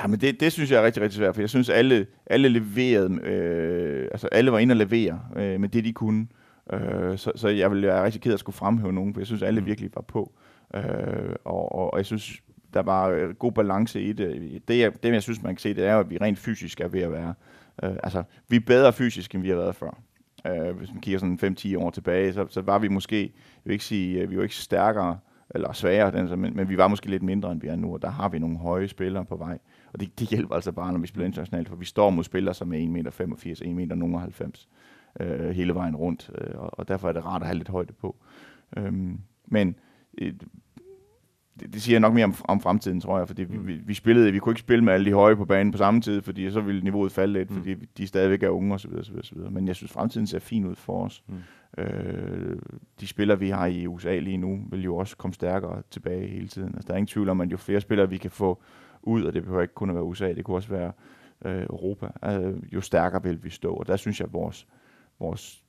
Ja, 0.00 0.06
men 0.06 0.20
det, 0.20 0.40
det 0.40 0.52
synes 0.52 0.70
jeg 0.70 0.80
er 0.80 0.86
rigtig, 0.86 1.02
rigtig 1.02 1.16
svært, 1.16 1.34
for 1.34 1.42
jeg 1.42 1.50
synes, 1.50 1.68
alle, 1.68 2.06
alle 2.26 2.48
leverede, 2.48 3.20
øh, 3.22 4.08
altså 4.12 4.28
alle 4.32 4.52
var 4.52 4.58
inde 4.58 4.72
og 4.72 4.76
levere 4.76 5.20
øh, 5.36 5.60
med 5.60 5.68
det, 5.68 5.84
de 5.84 5.92
kunne. 5.92 6.26
Øh, 6.72 7.18
så, 7.18 7.32
så 7.36 7.48
jeg 7.48 7.70
ville 7.70 7.86
være 7.86 8.04
rigtig 8.04 8.20
ked 8.20 8.32
af 8.32 8.36
at 8.36 8.40
skulle 8.40 8.56
fremhæve 8.56 8.92
nogen, 8.92 9.14
for 9.14 9.20
jeg 9.20 9.26
synes, 9.26 9.42
alle 9.42 9.60
mm. 9.60 9.66
virkelig 9.66 9.90
var 9.94 10.02
på. 10.02 10.32
Øh, 10.74 10.82
og, 11.44 11.72
og, 11.72 11.92
og 11.92 11.98
jeg 11.98 12.06
synes, 12.06 12.42
der 12.74 12.82
var 12.82 13.08
øh, 13.08 13.34
god 13.34 13.52
balance 13.52 14.02
i 14.02 14.12
det. 14.12 14.62
Det 14.68 14.78
jeg, 14.78 15.02
det, 15.02 15.12
jeg 15.12 15.22
synes, 15.22 15.42
man 15.42 15.54
kan 15.54 15.60
se, 15.60 15.74
det 15.74 15.84
er 15.84 15.98
at 15.98 16.10
vi 16.10 16.18
rent 16.20 16.38
fysisk 16.38 16.80
er 16.80 16.88
ved 16.88 17.00
at 17.00 17.12
være. 17.12 17.34
Øh, 17.82 17.96
altså, 18.02 18.22
vi 18.48 18.56
er 18.56 18.60
bedre 18.66 18.92
fysisk, 18.92 19.34
end 19.34 19.42
vi 19.42 19.48
har 19.48 19.56
været 19.56 19.76
før. 19.76 19.98
Øh, 20.46 20.76
hvis 20.76 20.92
man 20.92 21.00
kigger 21.00 21.18
sådan 21.18 21.56
5-10 21.58 21.78
år 21.78 21.90
tilbage, 21.90 22.32
så, 22.32 22.46
så 22.48 22.60
var 22.60 22.78
vi 22.78 22.88
måske, 22.88 23.22
jeg 23.22 23.30
vil 23.64 23.72
ikke 23.72 23.84
sige, 23.84 24.20
øh, 24.20 24.30
vi 24.30 24.36
var 24.36 24.42
ikke 24.42 24.54
stærkere 24.54 25.18
eller 25.50 25.72
sværere, 25.72 26.10
den, 26.10 26.40
men, 26.40 26.56
men 26.56 26.68
vi 26.68 26.76
var 26.76 26.88
måske 26.88 27.10
lidt 27.10 27.22
mindre, 27.22 27.52
end 27.52 27.60
vi 27.60 27.68
er 27.68 27.76
nu, 27.76 27.94
og 27.94 28.02
der 28.02 28.08
har 28.08 28.28
vi 28.28 28.38
nogle 28.38 28.58
høje 28.58 28.88
spillere 28.88 29.24
på 29.24 29.36
vej. 29.36 29.58
Og 29.92 30.00
det, 30.00 30.20
det 30.20 30.28
hjælper 30.28 30.54
altså 30.54 30.72
bare, 30.72 30.92
når 30.92 31.00
vi 31.00 31.06
spiller 31.06 31.26
internationalt, 31.26 31.68
for 31.68 31.76
vi 31.76 31.84
står 31.84 32.10
mod 32.10 32.24
spillere, 32.24 32.54
som 32.54 32.72
er 32.72 32.78
1,85 32.78 32.88
meter, 32.88 33.10
1,90 33.10 33.68
meter 33.68 34.66
øh, 35.20 35.50
hele 35.50 35.74
vejen 35.74 35.96
rundt, 35.96 36.30
øh, 36.34 36.60
og, 36.60 36.78
og 36.78 36.88
derfor 36.88 37.08
er 37.08 37.12
det 37.12 37.24
rart 37.24 37.42
at 37.42 37.48
have 37.48 37.58
lidt 37.58 37.68
højde 37.68 37.92
på. 37.92 38.16
Øhm, 38.76 39.20
men 39.46 39.76
øh, 40.18 40.32
det, 41.60 41.74
det 41.74 41.82
siger 41.82 41.98
nok 41.98 42.14
mere 42.14 42.24
om, 42.24 42.34
om 42.44 42.60
fremtiden, 42.60 43.00
tror 43.00 43.18
jeg, 43.18 43.26
fordi 43.26 43.44
mm. 43.44 43.66
vi, 43.66 43.74
vi, 43.74 43.94
spillede, 43.94 44.32
vi 44.32 44.38
kunne 44.38 44.50
ikke 44.50 44.60
spille 44.60 44.84
med 44.84 44.92
alle 44.92 45.06
de 45.06 45.12
høje 45.12 45.36
på 45.36 45.44
banen 45.44 45.72
på 45.72 45.78
samme 45.78 46.00
tid, 46.00 46.22
fordi 46.22 46.50
så 46.50 46.60
ville 46.60 46.82
niveauet 46.82 47.12
falde 47.12 47.32
lidt, 47.32 47.50
mm. 47.50 47.56
fordi 47.56 47.74
de 47.74 48.06
stadigvæk 48.06 48.42
er 48.42 48.48
unge 48.48 48.74
osv. 48.74 48.90
osv., 48.98 49.18
osv. 49.18 49.38
Men 49.50 49.68
jeg 49.68 49.76
synes, 49.76 49.92
fremtiden 49.92 50.26
ser 50.26 50.38
fin 50.38 50.66
ud 50.66 50.74
for 50.74 51.04
os. 51.04 51.24
Mm. 51.28 51.82
Øh, 51.82 52.56
de 53.00 53.06
spillere, 53.06 53.38
vi 53.38 53.50
har 53.50 53.66
i 53.66 53.86
USA 53.86 54.18
lige 54.18 54.36
nu, 54.36 54.60
vil 54.70 54.84
jo 54.84 54.96
også 54.96 55.16
komme 55.16 55.34
stærkere 55.34 55.82
tilbage 55.90 56.28
hele 56.28 56.48
tiden. 56.48 56.74
Altså, 56.74 56.86
der 56.86 56.92
er 56.92 56.96
ingen 56.96 57.06
tvivl 57.06 57.28
om, 57.28 57.40
at 57.40 57.52
jo 57.52 57.56
flere 57.56 57.80
spillere 57.80 58.10
vi 58.10 58.16
kan 58.16 58.30
få 58.30 58.62
ud, 59.02 59.22
og 59.22 59.34
det 59.34 59.42
behøver 59.42 59.62
ikke 59.62 59.74
kun 59.74 59.90
at 59.90 59.94
være 59.94 60.04
USA, 60.04 60.32
det 60.32 60.44
kunne 60.44 60.56
også 60.56 60.68
være 60.68 60.92
øh, 61.44 61.62
Europa, 61.62 62.08
øh, 62.24 62.74
jo 62.74 62.80
stærkere 62.80 63.22
vil 63.22 63.44
vi 63.44 63.50
stå. 63.50 63.74
Og 63.74 63.86
der 63.86 63.96
synes 63.96 64.20
jeg, 64.20 64.26
at 64.26 64.32
vores, 64.32 64.66
vores 65.18 65.62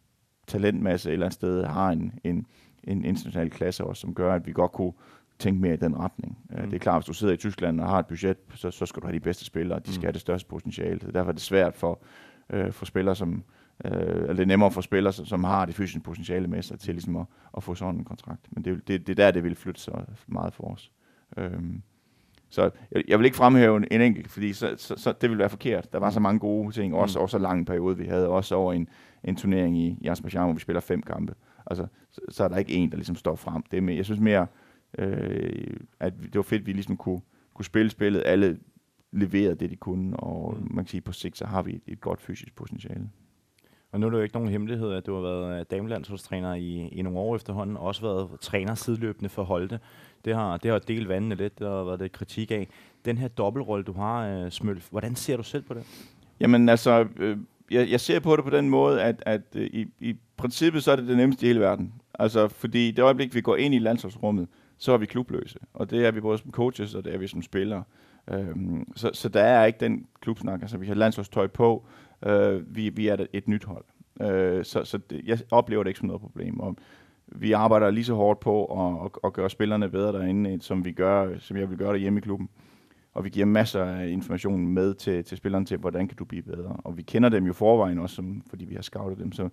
talentmasse 0.47 1.09
et 1.09 1.13
eller 1.13 1.25
andet 1.25 1.33
sted 1.33 1.63
har 1.63 1.89
en, 1.89 2.19
en, 2.23 2.45
en 2.83 3.05
international 3.05 3.49
klasse 3.49 3.83
også, 3.83 4.01
som 4.01 4.13
gør, 4.13 4.33
at 4.33 4.47
vi 4.47 4.51
godt 4.51 4.71
kunne 4.71 4.93
tænke 5.39 5.61
mere 5.61 5.73
i 5.73 5.77
den 5.77 5.99
retning. 5.99 6.37
Øh, 6.51 6.63
mm. 6.63 6.69
Det 6.69 6.75
er 6.75 6.79
klart, 6.79 7.01
hvis 7.01 7.05
du 7.05 7.13
sidder 7.13 7.33
i 7.33 7.37
Tyskland 7.37 7.81
og 7.81 7.89
har 7.89 7.99
et 7.99 8.07
budget, 8.07 8.37
så, 8.55 8.71
så 8.71 8.85
skal 8.85 9.01
du 9.01 9.07
have 9.07 9.15
de 9.15 9.19
bedste 9.19 9.45
spillere, 9.45 9.79
de 9.79 9.93
skal 9.93 9.99
mm. 9.99 10.05
have 10.05 10.13
det 10.13 10.21
største 10.21 10.49
potentiale. 10.49 11.01
Så 11.01 11.11
derfor 11.11 11.29
er 11.29 11.33
det 11.33 11.41
svært 11.41 11.75
for, 11.75 12.01
øh, 12.49 12.71
for 12.71 12.85
spillere, 12.85 13.15
som, 13.15 13.43
øh, 13.85 13.91
eller 13.91 14.33
det 14.33 14.39
er 14.39 14.45
nemmere 14.45 14.71
for 14.71 14.81
spillere, 14.81 15.13
som, 15.13 15.25
som 15.25 15.43
har 15.43 15.65
det 15.65 15.75
fysiske 15.75 15.99
potentiale 15.99 16.47
med 16.47 16.61
sig 16.61 16.79
til 16.79 16.93
ligesom 16.93 17.15
at, 17.15 17.25
at 17.57 17.63
få 17.63 17.75
sådan 17.75 17.95
en 17.95 18.05
kontrakt. 18.05 18.47
Men 18.51 18.65
det, 18.65 18.87
det, 18.87 19.07
det 19.07 19.19
er 19.19 19.25
der, 19.25 19.31
det 19.31 19.43
vil 19.43 19.55
flytte 19.55 19.81
sig 19.81 20.05
meget 20.27 20.53
for 20.53 20.63
os. 20.63 20.91
Øhm, 21.37 21.81
så 22.49 22.69
jeg, 22.91 23.03
jeg 23.07 23.19
vil 23.19 23.25
ikke 23.25 23.37
fremhæve 23.37 23.77
en, 23.77 23.87
en 23.91 24.01
enkelt, 24.01 24.31
fordi 24.31 24.53
så, 24.53 24.73
så, 24.77 24.95
så, 24.97 25.13
det 25.21 25.29
vil 25.29 25.37
være 25.37 25.49
forkert. 25.49 25.93
Der 25.93 25.99
var 25.99 26.09
så 26.09 26.19
mange 26.19 26.39
gode 26.39 26.71
ting, 26.71 26.95
også, 26.95 27.19
mm. 27.19 27.23
også 27.23 27.31
så 27.31 27.37
lang 27.37 27.59
en 27.59 27.65
periode, 27.65 27.97
vi 27.97 28.05
havde, 28.05 28.27
også 28.27 28.55
over 28.55 28.73
en, 28.73 28.87
en 29.23 29.35
turnering 29.35 29.77
i, 29.77 29.97
i 30.01 30.07
Azerbaijan, 30.07 30.43
hvor 30.43 30.53
vi 30.53 30.59
spiller 30.59 30.79
fem 30.79 31.01
kampe. 31.01 31.33
Altså, 31.67 31.87
så, 32.11 32.21
så 32.29 32.43
er 32.43 32.47
der 32.47 32.57
ikke 32.57 32.73
en, 32.73 32.89
der 32.89 32.95
ligesom 32.95 33.15
står 33.15 33.35
frem. 33.35 33.63
Det 33.71 33.77
er 33.77 33.81
med, 33.81 33.95
jeg 33.95 34.05
synes 34.05 34.19
mere, 34.19 34.47
øh, 34.97 35.77
at 35.99 36.13
det 36.21 36.35
var 36.35 36.41
fedt, 36.41 36.61
at 36.61 36.67
vi 36.67 36.71
ligesom 36.71 36.97
kunne, 36.97 37.21
kunne 37.53 37.65
spille 37.65 37.89
spillet. 37.89 38.23
Alle 38.25 38.59
leverede 39.11 39.55
det, 39.55 39.69
de 39.69 39.75
kunne, 39.75 40.17
og 40.17 40.57
mm. 40.59 40.67
man 40.75 40.85
kan 40.85 40.89
sige, 40.89 41.01
på 41.01 41.11
sigt, 41.11 41.37
så 41.37 41.45
har 41.45 41.61
vi 41.61 41.75
et, 41.75 41.81
et 41.87 42.01
godt 42.01 42.21
fysisk 42.21 42.55
potentiale. 42.55 43.09
Og 43.91 43.99
nu 43.99 44.05
er 44.05 44.09
det 44.09 44.17
jo 44.17 44.23
ikke 44.23 44.35
nogen 44.35 44.49
hemmelighed, 44.49 44.91
at 44.93 45.05
du 45.05 45.13
har 45.13 45.21
været 45.21 45.59
øh, 45.59 45.65
damelandsholdstræner 45.71 46.53
i, 46.53 46.87
i 46.87 47.01
nogle 47.01 47.19
år 47.19 47.35
efterhånden, 47.35 47.77
og 47.77 47.83
også 47.83 48.01
været 48.01 48.39
træner 48.39 48.75
sideløbende 48.75 49.29
for 49.29 49.43
Holte. 49.43 49.79
Det 50.25 50.35
har, 50.35 50.57
det 50.57 50.71
har 50.71 50.79
delt 50.79 51.09
vandene 51.09 51.35
lidt, 51.35 51.59
det 51.59 51.67
har 51.67 51.83
været 51.83 51.99
lidt 51.99 52.11
kritik 52.11 52.51
af. 52.51 52.67
Den 53.05 53.17
her 53.17 53.27
dobbeltrolle, 53.27 53.83
du 53.83 53.93
har, 53.93 54.43
uh, 54.45 54.49
Smølf, 54.49 54.89
hvordan 54.89 55.15
ser 55.15 55.37
du 55.37 55.43
selv 55.43 55.63
på 55.63 55.73
det? 55.73 55.83
Jamen 56.39 56.69
altså, 56.69 57.07
øh, 57.17 57.37
jeg, 57.71 57.91
jeg 57.91 57.99
ser 57.99 58.19
på 58.19 58.35
det 58.35 58.43
på 58.43 58.49
den 58.49 58.69
måde, 58.69 59.01
at, 59.01 59.23
at 59.25 59.41
øh, 59.55 59.65
i, 59.65 59.87
i 59.99 60.15
princippet 60.37 60.83
så 60.83 60.91
er 60.91 60.95
det 60.95 61.07
det 61.07 61.17
nemmeste 61.17 61.45
i 61.45 61.47
hele 61.47 61.59
verden. 61.59 61.93
Altså, 62.19 62.47
fordi 62.47 62.91
det 62.91 63.03
øjeblik, 63.03 63.35
vi 63.35 63.41
går 63.41 63.55
ind 63.55 63.75
i 63.75 63.79
landsholdsrummet, 63.79 64.47
så 64.79 64.91
er 64.91 64.97
vi 64.97 65.05
klubløse. 65.05 65.59
Og 65.73 65.89
det 65.89 66.05
er 66.05 66.11
vi 66.11 66.21
både 66.21 66.37
som 66.37 66.51
coaches, 66.51 66.95
og 66.95 67.05
det 67.05 67.13
er 67.13 67.17
vi 67.17 67.27
som 67.27 67.41
spillere. 67.41 67.83
Øhm, 68.31 68.91
så, 68.95 69.09
så 69.13 69.29
der 69.29 69.41
er 69.41 69.65
ikke 69.65 69.79
den 69.79 70.05
klubsnak. 70.21 70.61
Altså, 70.61 70.77
vi 70.77 70.87
har 70.87 70.95
landsholdstøj 70.95 71.47
på. 71.47 71.85
Øh, 72.25 72.75
vi, 72.75 72.89
vi 72.89 73.07
er 73.07 73.13
et, 73.13 73.27
et 73.33 73.47
nyt 73.47 73.63
hold. 73.63 73.85
Øh, 74.21 74.65
så 74.65 74.83
så 74.83 74.97
det, 74.97 75.21
jeg 75.25 75.39
oplever 75.51 75.83
det 75.83 75.89
ikke 75.89 75.99
som 75.99 76.07
noget 76.07 76.21
problem. 76.21 76.59
Og 76.59 76.75
vi 77.27 77.51
arbejder 77.51 77.91
lige 77.91 78.05
så 78.05 78.13
hårdt 78.13 78.39
på 78.39 78.65
at, 78.65 79.05
at, 79.05 79.11
at 79.23 79.33
gøre 79.33 79.49
spillerne 79.49 79.89
bedre 79.89 80.13
derinde, 80.13 80.61
som 80.61 80.85
vi 80.85 80.91
gør, 80.91 81.37
som 81.39 81.57
jeg 81.57 81.69
vil 81.69 81.77
gøre 81.77 81.93
derhjemme 81.93 82.19
i 82.19 82.21
klubben. 82.21 82.49
Og 83.13 83.23
vi 83.23 83.29
giver 83.29 83.45
masser 83.45 83.83
af 83.83 84.07
information 84.07 84.67
med 84.67 84.93
til, 84.93 85.23
til 85.23 85.37
spillerne 85.37 85.65
til, 85.65 85.77
hvordan 85.77 86.07
kan 86.07 86.17
du 86.17 86.25
blive 86.25 86.43
bedre. 86.43 86.77
Og 86.83 86.97
vi 86.97 87.01
kender 87.01 87.29
dem 87.29 87.45
jo 87.45 87.53
forvejen 87.53 87.99
også, 87.99 88.15
som, 88.15 88.43
fordi 88.49 88.65
vi 88.65 88.75
har 88.75 88.81
scoutet 88.81 89.17
dem. 89.19 89.31
Så 89.31 89.49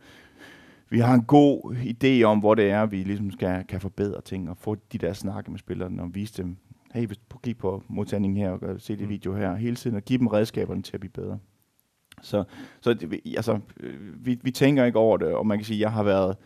vi 0.88 0.98
har 0.98 1.14
en 1.14 1.24
god 1.24 1.76
idé 1.76 2.22
om, 2.22 2.38
hvor 2.38 2.54
det 2.54 2.70
er, 2.70 2.86
vi 2.86 2.96
ligesom 2.96 3.30
skal, 3.30 3.64
kan 3.64 3.80
forbedre 3.80 4.20
ting, 4.20 4.50
og 4.50 4.56
få 4.56 4.74
de 4.92 4.98
der 4.98 5.12
snakke 5.12 5.50
med 5.50 5.58
spillerne, 5.58 6.02
og 6.02 6.14
vise 6.14 6.42
dem, 6.42 6.56
hey, 6.94 7.06
hvis 7.06 7.18
du 7.30 7.38
kigge 7.38 7.60
på 7.60 7.82
modtagningen 7.88 8.36
her, 8.36 8.50
og 8.50 8.80
se 8.80 8.96
det 8.96 9.02
mm. 9.02 9.08
video 9.08 9.34
her, 9.34 9.54
hele 9.54 9.76
tiden, 9.76 9.96
og 9.96 10.02
give 10.02 10.18
dem 10.18 10.26
redskaberne 10.26 10.82
til 10.82 10.94
at 10.94 11.00
blive 11.00 11.12
bedre. 11.12 11.38
Så, 12.22 12.44
så 12.80 12.94
det, 12.94 13.20
altså, 13.36 13.58
øh, 13.80 14.26
vi, 14.26 14.38
vi 14.42 14.50
tænker 14.50 14.84
ikke 14.84 14.98
over 14.98 15.16
det, 15.16 15.28
og 15.28 15.46
man 15.46 15.58
kan 15.58 15.64
sige, 15.64 15.76
at 15.76 15.80
jeg 15.80 15.92
har 15.92 16.02
været, 16.02 16.36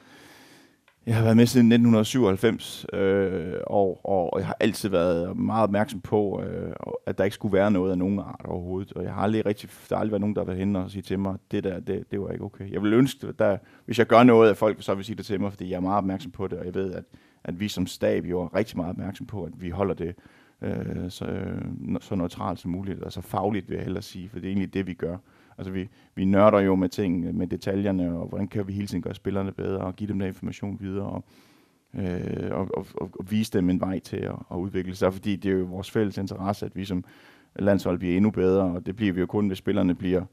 jeg 1.06 1.16
har 1.16 1.22
været 1.22 1.36
med 1.36 1.46
siden 1.46 1.72
1997, 1.72 2.86
øh, 2.92 3.54
og, 3.66 4.00
og, 4.04 4.38
jeg 4.38 4.46
har 4.46 4.56
altid 4.60 4.88
været 4.88 5.36
meget 5.36 5.62
opmærksom 5.62 6.00
på, 6.00 6.42
øh, 6.42 6.72
at 7.06 7.18
der 7.18 7.24
ikke 7.24 7.34
skulle 7.34 7.52
være 7.52 7.70
noget 7.70 7.90
af 7.90 7.98
nogen 7.98 8.18
art 8.18 8.40
overhovedet. 8.44 8.92
Og 8.92 9.04
jeg 9.04 9.14
har 9.14 9.22
aldrig 9.22 9.46
rigtig, 9.46 9.70
der 9.88 9.96
har 9.96 10.00
aldrig 10.00 10.12
været 10.12 10.20
nogen, 10.20 10.34
der 10.34 10.40
har 10.40 10.46
været 10.46 10.58
hen 10.58 10.76
og 10.76 10.90
sige 10.90 11.02
til 11.02 11.18
mig, 11.18 11.36
det 11.50 11.64
der, 11.64 11.80
det, 11.80 12.10
det 12.10 12.20
var 12.20 12.30
ikke 12.30 12.44
okay. 12.44 12.72
Jeg 12.72 12.82
vil 12.82 12.92
ønske, 12.92 13.26
at 13.26 13.38
der, 13.38 13.58
hvis 13.84 13.98
jeg 13.98 14.06
gør 14.06 14.22
noget 14.22 14.48
af 14.48 14.56
folk, 14.56 14.76
så 14.80 14.94
vil 14.94 15.04
sige 15.04 15.16
det 15.16 15.26
til 15.26 15.40
mig, 15.40 15.52
fordi 15.52 15.70
jeg 15.70 15.76
er 15.76 15.80
meget 15.80 15.98
opmærksom 15.98 16.30
på 16.30 16.46
det, 16.48 16.58
og 16.58 16.66
jeg 16.66 16.74
ved, 16.74 16.92
at, 16.92 17.04
at 17.44 17.60
vi 17.60 17.68
som 17.68 17.86
stab 17.86 18.24
jo 18.24 18.40
er 18.40 18.54
rigtig 18.54 18.76
meget 18.76 18.90
opmærksom 18.90 19.26
på, 19.26 19.44
at 19.44 19.52
vi 19.56 19.70
holder 19.70 19.94
det 19.94 20.14
øh, 20.62 21.10
så, 21.10 21.24
øh, 21.24 21.62
så 22.00 22.14
neutralt 22.14 22.58
som 22.58 22.70
muligt, 22.70 23.04
altså 23.04 23.20
fagligt 23.20 23.68
vil 23.68 23.74
jeg 23.74 23.84
hellere 23.84 24.02
sige, 24.02 24.28
for 24.28 24.38
det 24.38 24.46
er 24.46 24.50
egentlig 24.50 24.74
det, 24.74 24.86
vi 24.86 24.94
gør. 24.94 25.16
Altså 25.60 25.72
vi, 25.72 25.88
vi 26.14 26.24
nørder 26.24 26.60
jo 26.60 26.74
med 26.74 26.88
ting, 26.88 27.36
med 27.36 27.46
detaljerne, 27.46 28.18
og 28.18 28.26
hvordan 28.26 28.48
kan 28.48 28.68
vi 28.68 28.72
hele 28.72 28.86
tiden 28.86 29.02
gøre 29.02 29.14
spillerne 29.14 29.52
bedre, 29.52 29.80
og 29.80 29.96
give 29.96 30.08
dem 30.08 30.18
der 30.18 30.26
information 30.26 30.76
videre, 30.80 31.06
og, 31.06 31.24
øh, 31.94 32.50
og, 32.50 32.68
og, 32.74 32.86
og, 32.94 33.10
og 33.18 33.30
vise 33.30 33.52
dem 33.52 33.70
en 33.70 33.80
vej 33.80 33.98
til 33.98 34.16
at, 34.16 34.34
at 34.52 34.56
udvikle 34.56 34.94
sig, 34.94 35.12
fordi 35.12 35.36
det 35.36 35.52
er 35.52 35.56
jo 35.56 35.64
vores 35.64 35.90
fælles 35.90 36.18
interesse, 36.18 36.66
at 36.66 36.76
vi 36.76 36.84
som 36.84 37.04
landshold 37.58 37.98
bliver 37.98 38.16
endnu 38.16 38.30
bedre, 38.30 38.62
og 38.62 38.86
det 38.86 38.96
bliver 38.96 39.12
vi 39.12 39.20
jo 39.20 39.26
kun, 39.26 39.46
hvis 39.46 39.58
spillerne 39.58 39.94
bliver, 39.94 40.24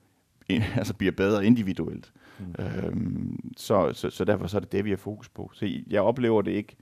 altså 0.77 0.93
bliver 0.93 1.11
bedre 1.11 1.45
individuelt. 1.45 2.13
Mm. 2.39 2.55
Øhm, 2.59 3.39
så, 3.57 3.93
så, 3.93 4.09
så 4.09 4.25
derfor 4.25 4.47
så 4.47 4.57
er 4.57 4.61
det 4.61 4.71
det, 4.71 4.85
vi 4.85 4.89
har 4.89 4.97
fokus 4.97 5.29
på. 5.29 5.51
Så 5.53 5.69
jeg 5.89 6.01
oplever 6.01 6.41
det 6.41 6.51
ikke, 6.51 6.75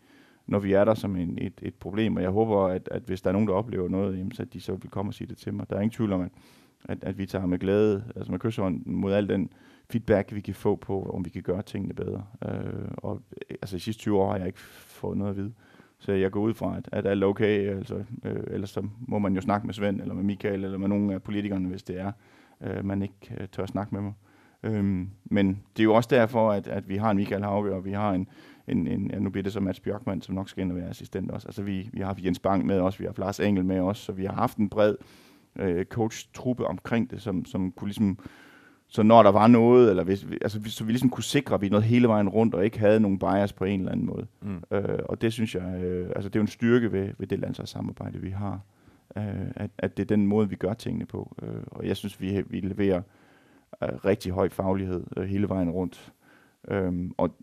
når 0.48 0.60
vi 0.60 0.74
er 0.74 0.86
der 0.86 0.94
som 0.94 1.16
en, 1.16 1.38
et, 1.42 1.54
et 1.62 1.76
problem, 1.76 2.16
og 2.16 2.22
jeg 2.22 2.30
håber, 2.30 2.68
at, 2.68 2.90
at 2.92 3.02
hvis 3.06 3.22
der 3.22 3.30
er 3.30 3.32
nogen, 3.34 3.48
der 3.48 3.54
oplever 3.54 3.90
noget, 3.90 4.18
jamen, 4.18 4.32
så 4.32 4.42
at 4.42 4.54
de 4.54 4.62
så 4.62 4.76
vil 4.76 4.92
komme 4.92 5.10
og 5.10 5.14
sige 5.14 5.28
det 5.28 5.38
til 5.38 5.54
mig. 5.54 5.70
Der 5.70 5.76
er 5.76 5.82
ingen 5.82 5.96
tvivl 5.96 6.12
om, 6.12 6.22
at 6.22 6.32
at, 6.90 6.98
at 7.02 7.18
vi 7.18 7.26
tager 7.26 7.46
med 7.46 7.60
glæde, 7.60 8.04
altså 8.16 8.32
med 8.32 8.40
kysshånd 8.40 8.86
mod 8.86 9.14
al 9.14 9.30
den 9.30 9.50
feedback, 9.90 10.36
vi 10.36 10.42
kan 10.42 10.56
få 10.56 10.76
på, 10.76 11.12
om 11.14 11.26
vi 11.26 11.30
kan 11.30 11.42
gøre 11.42 11.62
tingene 11.62 11.94
bedre. 11.94 12.26
Øh, 12.46 12.90
og 12.98 13.22
øh, 13.32 13.58
altså 13.62 13.76
i 13.76 13.80
sidste 13.80 14.02
20 14.02 14.20
år 14.20 14.32
har 14.32 14.38
jeg 14.38 14.48
ikke 14.48 14.60
fået 14.60 15.18
noget 15.18 15.32
at 15.32 15.38
vide. 15.38 15.54
Så 16.00 16.12
jeg 16.12 16.32
går 16.32 16.42
ud 16.42 16.54
fra, 16.54 16.78
at, 16.78 16.90
at 16.92 17.06
alt 17.06 17.24
er 17.24 17.28
okay, 17.28 17.70
altså, 17.78 18.04
øh, 18.26 18.44
ellers 18.48 18.70
så 18.70 18.88
må 19.08 19.20
man 19.20 19.36
jo 19.36 19.42
snakke 19.42 19.68
med 19.68 19.74
Svend, 19.74 20.02
eller 20.02 20.14
med 20.14 20.24
Michael, 20.24 20.64
eller 20.64 20.78
med 20.78 20.88
nogle 20.88 21.14
af 21.14 21.24
politikerne, 21.24 21.70
hvis 21.70 21.84
det 21.84 22.00
er, 22.00 22.12
øh, 22.62 22.86
man 22.86 23.02
ikke 23.02 23.38
øh, 23.40 23.48
tør 23.48 23.66
snakke 23.66 23.96
med 23.96 24.02
mig. 24.02 24.14
Øhm, 24.64 25.10
men 25.26 25.48
det 25.48 25.80
er 25.80 25.84
jo 25.84 25.94
også 25.94 26.10
derfor, 26.12 26.52
at, 26.52 26.68
at 26.68 26.90
vi 26.90 26.96
har 26.96 27.12
en 27.12 27.18
Michael 27.18 27.44
Hauge, 27.44 27.74
og 27.74 27.86
vi 27.86 27.92
har 27.92 28.12
en, 28.12 28.28
en, 28.68 28.88
en 28.88 29.12
ja, 29.12 29.20
nu 29.20 29.30
bliver 29.30 29.44
det 29.44 29.54
så 29.54 29.60
Mats 29.60 29.80
Bjørkman, 29.80 30.22
som 30.22 30.36
nok 30.36 30.50
skal 30.50 30.62
ind 30.62 30.72
og 30.72 30.78
være 30.78 30.90
assistent 30.90 31.32
også. 31.32 31.48
Altså 31.48 31.64
vi, 31.64 31.90
vi 31.94 32.00
har 32.00 32.06
haft 32.06 32.26
Jens 32.26 32.40
Bang 32.40 32.66
med 32.66 32.80
os, 32.80 33.00
vi 33.00 33.04
har 33.06 33.10
haft 33.10 33.20
Lars 33.20 33.40
Engel 33.40 33.66
med 33.66 33.80
os, 33.80 33.98
så 33.98 34.12
vi 34.12 34.26
har 34.26 34.34
haft 34.34 34.58
en 34.58 34.70
bred 34.70 34.96
øh, 35.60 35.86
coach-truppe 35.86 36.66
omkring 36.68 37.12
det, 37.12 37.22
som, 37.22 37.46
som 37.46 37.72
kunne 37.72 37.88
ligesom, 37.88 38.20
så 38.88 39.04
når 39.04 39.24
der 39.24 39.32
var 39.32 39.48
noget, 39.48 39.90
eller 39.90 40.04
hvis, 40.04 40.26
altså, 40.42 40.60
så 40.66 40.84
vi 40.84 40.92
ligesom 40.92 41.10
kunne 41.10 41.24
sikre, 41.24 41.56
at 41.56 41.62
vi 41.62 41.70
nåede 41.70 41.86
hele 41.86 42.08
vejen 42.08 42.30
rundt, 42.30 42.56
og 42.56 42.66
ikke 42.66 42.80
havde 42.80 43.00
nogen 43.00 43.20
bias 43.20 43.54
på 43.54 43.66
en 43.66 43.80
eller 43.80 43.92
anden 43.92 44.06
måde. 44.06 44.28
Mm. 44.42 44.64
Øh, 44.72 45.00
og 45.10 45.22
det 45.22 45.34
synes 45.34 45.56
jeg, 45.56 45.84
øh, 45.84 46.10
altså 46.16 46.30
det 46.30 46.36
er 46.36 46.40
jo 46.40 46.44
en 46.44 46.48
styrke 46.48 46.92
ved, 46.92 47.10
ved 47.18 47.28
det 47.28 47.40
landsholdssamarbejde, 47.40 48.22
vi 48.22 48.30
har, 48.30 48.60
øh, 49.18 49.24
at, 49.56 49.72
at 49.78 49.98
det 49.98 50.04
er 50.04 50.16
den 50.16 50.28
måde, 50.28 50.50
vi 50.50 50.56
gør 50.56 50.74
tingene 50.74 51.06
på. 51.06 51.36
Øh, 51.42 51.64
og 51.72 51.88
jeg 51.88 51.98
synes, 51.98 52.22
vi, 52.22 52.44
vi 52.48 52.60
leverer 52.60 53.02
øh, 53.84 53.90
rigtig 54.06 54.32
høj 54.32 54.50
faglighed 54.50 55.04
øh, 55.18 55.24
hele 55.24 55.50
vejen 55.50 55.70
rundt. 55.70 56.14
Øh, 56.68 56.94
og 57.18 57.36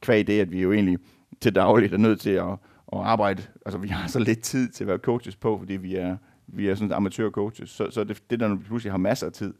kvæg 0.00 0.26
det, 0.26 0.40
at 0.40 0.52
vi 0.52 0.62
jo 0.62 0.72
egentlig 0.72 0.98
til 1.40 1.54
dagligt 1.54 1.94
er 1.94 1.98
nødt 1.98 2.20
til 2.20 2.30
at, 2.30 2.52
at 2.92 2.98
arbejde, 2.98 3.42
altså 3.66 3.78
vi 3.78 3.88
har 3.88 4.08
så 4.08 4.18
lidt 4.18 4.40
tid 4.40 4.68
til 4.68 4.84
at 4.84 4.88
være 4.88 4.98
coaches 4.98 5.36
på, 5.36 5.58
fordi 5.58 5.76
vi 5.76 5.96
er 5.96 6.16
vi 6.52 6.68
er 6.68 6.74
sådan 6.74 6.92
amatørcoaches, 6.92 7.70
så, 7.70 7.90
så 7.90 8.04
det, 8.04 8.22
det 8.30 8.40
der, 8.40 8.48
når 8.48 8.54
vi 8.54 8.64
pludselig 8.64 8.92
har 8.92 8.98
masser 8.98 9.26
af 9.26 9.32
tid 9.32 9.54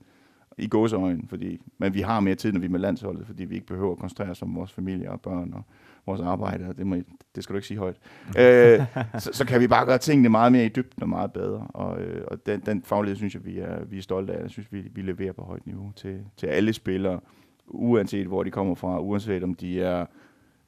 i 0.59 0.69
gåseøjne, 0.69 1.23
fordi, 1.29 1.61
men 1.79 1.95
vi 1.95 2.01
har 2.01 2.21
mere 2.21 2.35
tid, 2.35 2.53
når 2.53 2.61
vi 2.61 2.67
er 2.67 2.71
med 2.71 2.81
landsholdet, 2.81 3.27
fordi 3.27 3.45
vi 3.45 3.55
ikke 3.55 3.67
behøver 3.67 3.93
at 3.93 3.99
koncentrere 3.99 4.31
os 4.31 4.43
om 4.43 4.55
vores 4.55 4.73
familie 4.73 5.11
og 5.11 5.21
børn 5.21 5.53
og 5.55 5.63
vores 6.07 6.21
arbejde, 6.21 6.69
og 6.69 6.79
det, 6.79 6.87
må, 6.87 6.97
det 7.35 7.45
skal 7.45 7.55
du 7.55 7.57
ikke 7.57 7.69
sige 7.69 7.79
højt. 7.79 7.97
øh, 8.41 8.81
så, 9.19 9.31
så 9.33 9.47
kan 9.47 9.61
vi 9.61 9.69
bare 9.69 9.87
gøre 9.87 9.99
tingene 9.99 10.29
meget 10.29 10.53
mere 10.53 10.65
i 10.65 10.69
dybden 10.69 11.03
og 11.03 11.09
meget 11.09 11.33
bedre, 11.33 11.67
og, 11.69 12.01
øh, 12.01 12.25
og 12.27 12.47
den, 12.47 12.61
den 12.61 12.83
faglighed 12.83 13.17
synes 13.17 13.35
jeg, 13.35 13.45
vi 13.45 13.59
er, 13.59 13.85
vi 13.85 13.99
er 13.99 14.03
stolte 14.03 14.33
af. 14.33 14.43
Jeg 14.43 14.51
synes, 14.51 14.73
vi, 14.73 14.89
vi 14.95 15.03
leverer 15.03 15.33
på 15.33 15.43
højt 15.43 15.67
niveau 15.67 15.93
til, 15.97 16.21
til 16.37 16.47
alle 16.47 16.73
spillere, 16.73 17.21
uanset 17.67 18.27
hvor 18.27 18.43
de 18.43 18.51
kommer 18.51 18.75
fra, 18.75 19.01
uanset 19.01 19.43
om 19.43 19.55
de 19.55 19.83
er 19.83 20.07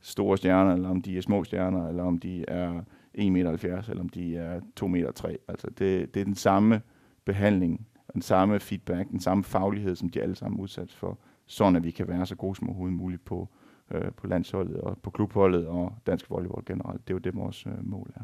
store 0.01 0.37
stjerner, 0.37 0.75
eller 0.75 0.89
om 0.89 1.03
de 1.03 1.17
er 1.17 1.23
små 1.23 1.45
stjerner, 1.45 1.89
eller 1.89 2.05
om 2.05 2.19
de 2.19 2.45
er 2.49 2.81
1,70 3.19 3.31
meter, 3.31 3.83
eller 3.89 4.03
om 4.03 4.09
de 4.09 4.37
er 4.37 4.61
2,3 4.81 4.87
meter. 4.87 5.37
Altså 5.49 5.71
det, 5.71 6.15
det 6.15 6.21
er 6.21 6.25
den 6.25 6.35
samme 6.35 6.81
behandling, 7.25 7.87
den 8.13 8.23
samme 8.23 8.61
feedback, 8.61 9.11
den 9.11 9.21
samme 9.21 9.45
faglighed, 9.45 9.97
som 9.97 10.09
de 10.09 10.23
alle 10.23 10.37
sammen 10.37 10.59
er 10.59 10.63
udsat 10.63 10.93
for, 10.93 11.19
sådan 11.47 11.77
at 11.77 11.85
vi 11.85 11.91
kan 11.91 12.09
være 12.09 12.27
så 12.27 12.35
gode 12.35 12.57
som 12.57 12.69
overhovedet 12.69 12.97
muligt 12.97 13.25
på, 13.25 13.49
øh, 13.91 14.13
på 14.13 14.27
landsholdet 14.27 14.81
og 14.81 14.99
på 14.99 15.11
klubholdet 15.11 15.67
og 15.67 15.95
dansk 16.07 16.31
volleyball 16.31 16.65
generelt. 16.67 17.09
Det 17.09 17.11
er 17.11 17.15
jo 17.15 17.19
det, 17.19 17.37
vores 17.37 17.67
øh, 17.67 17.73
mål 17.87 18.13
er. 18.17 18.23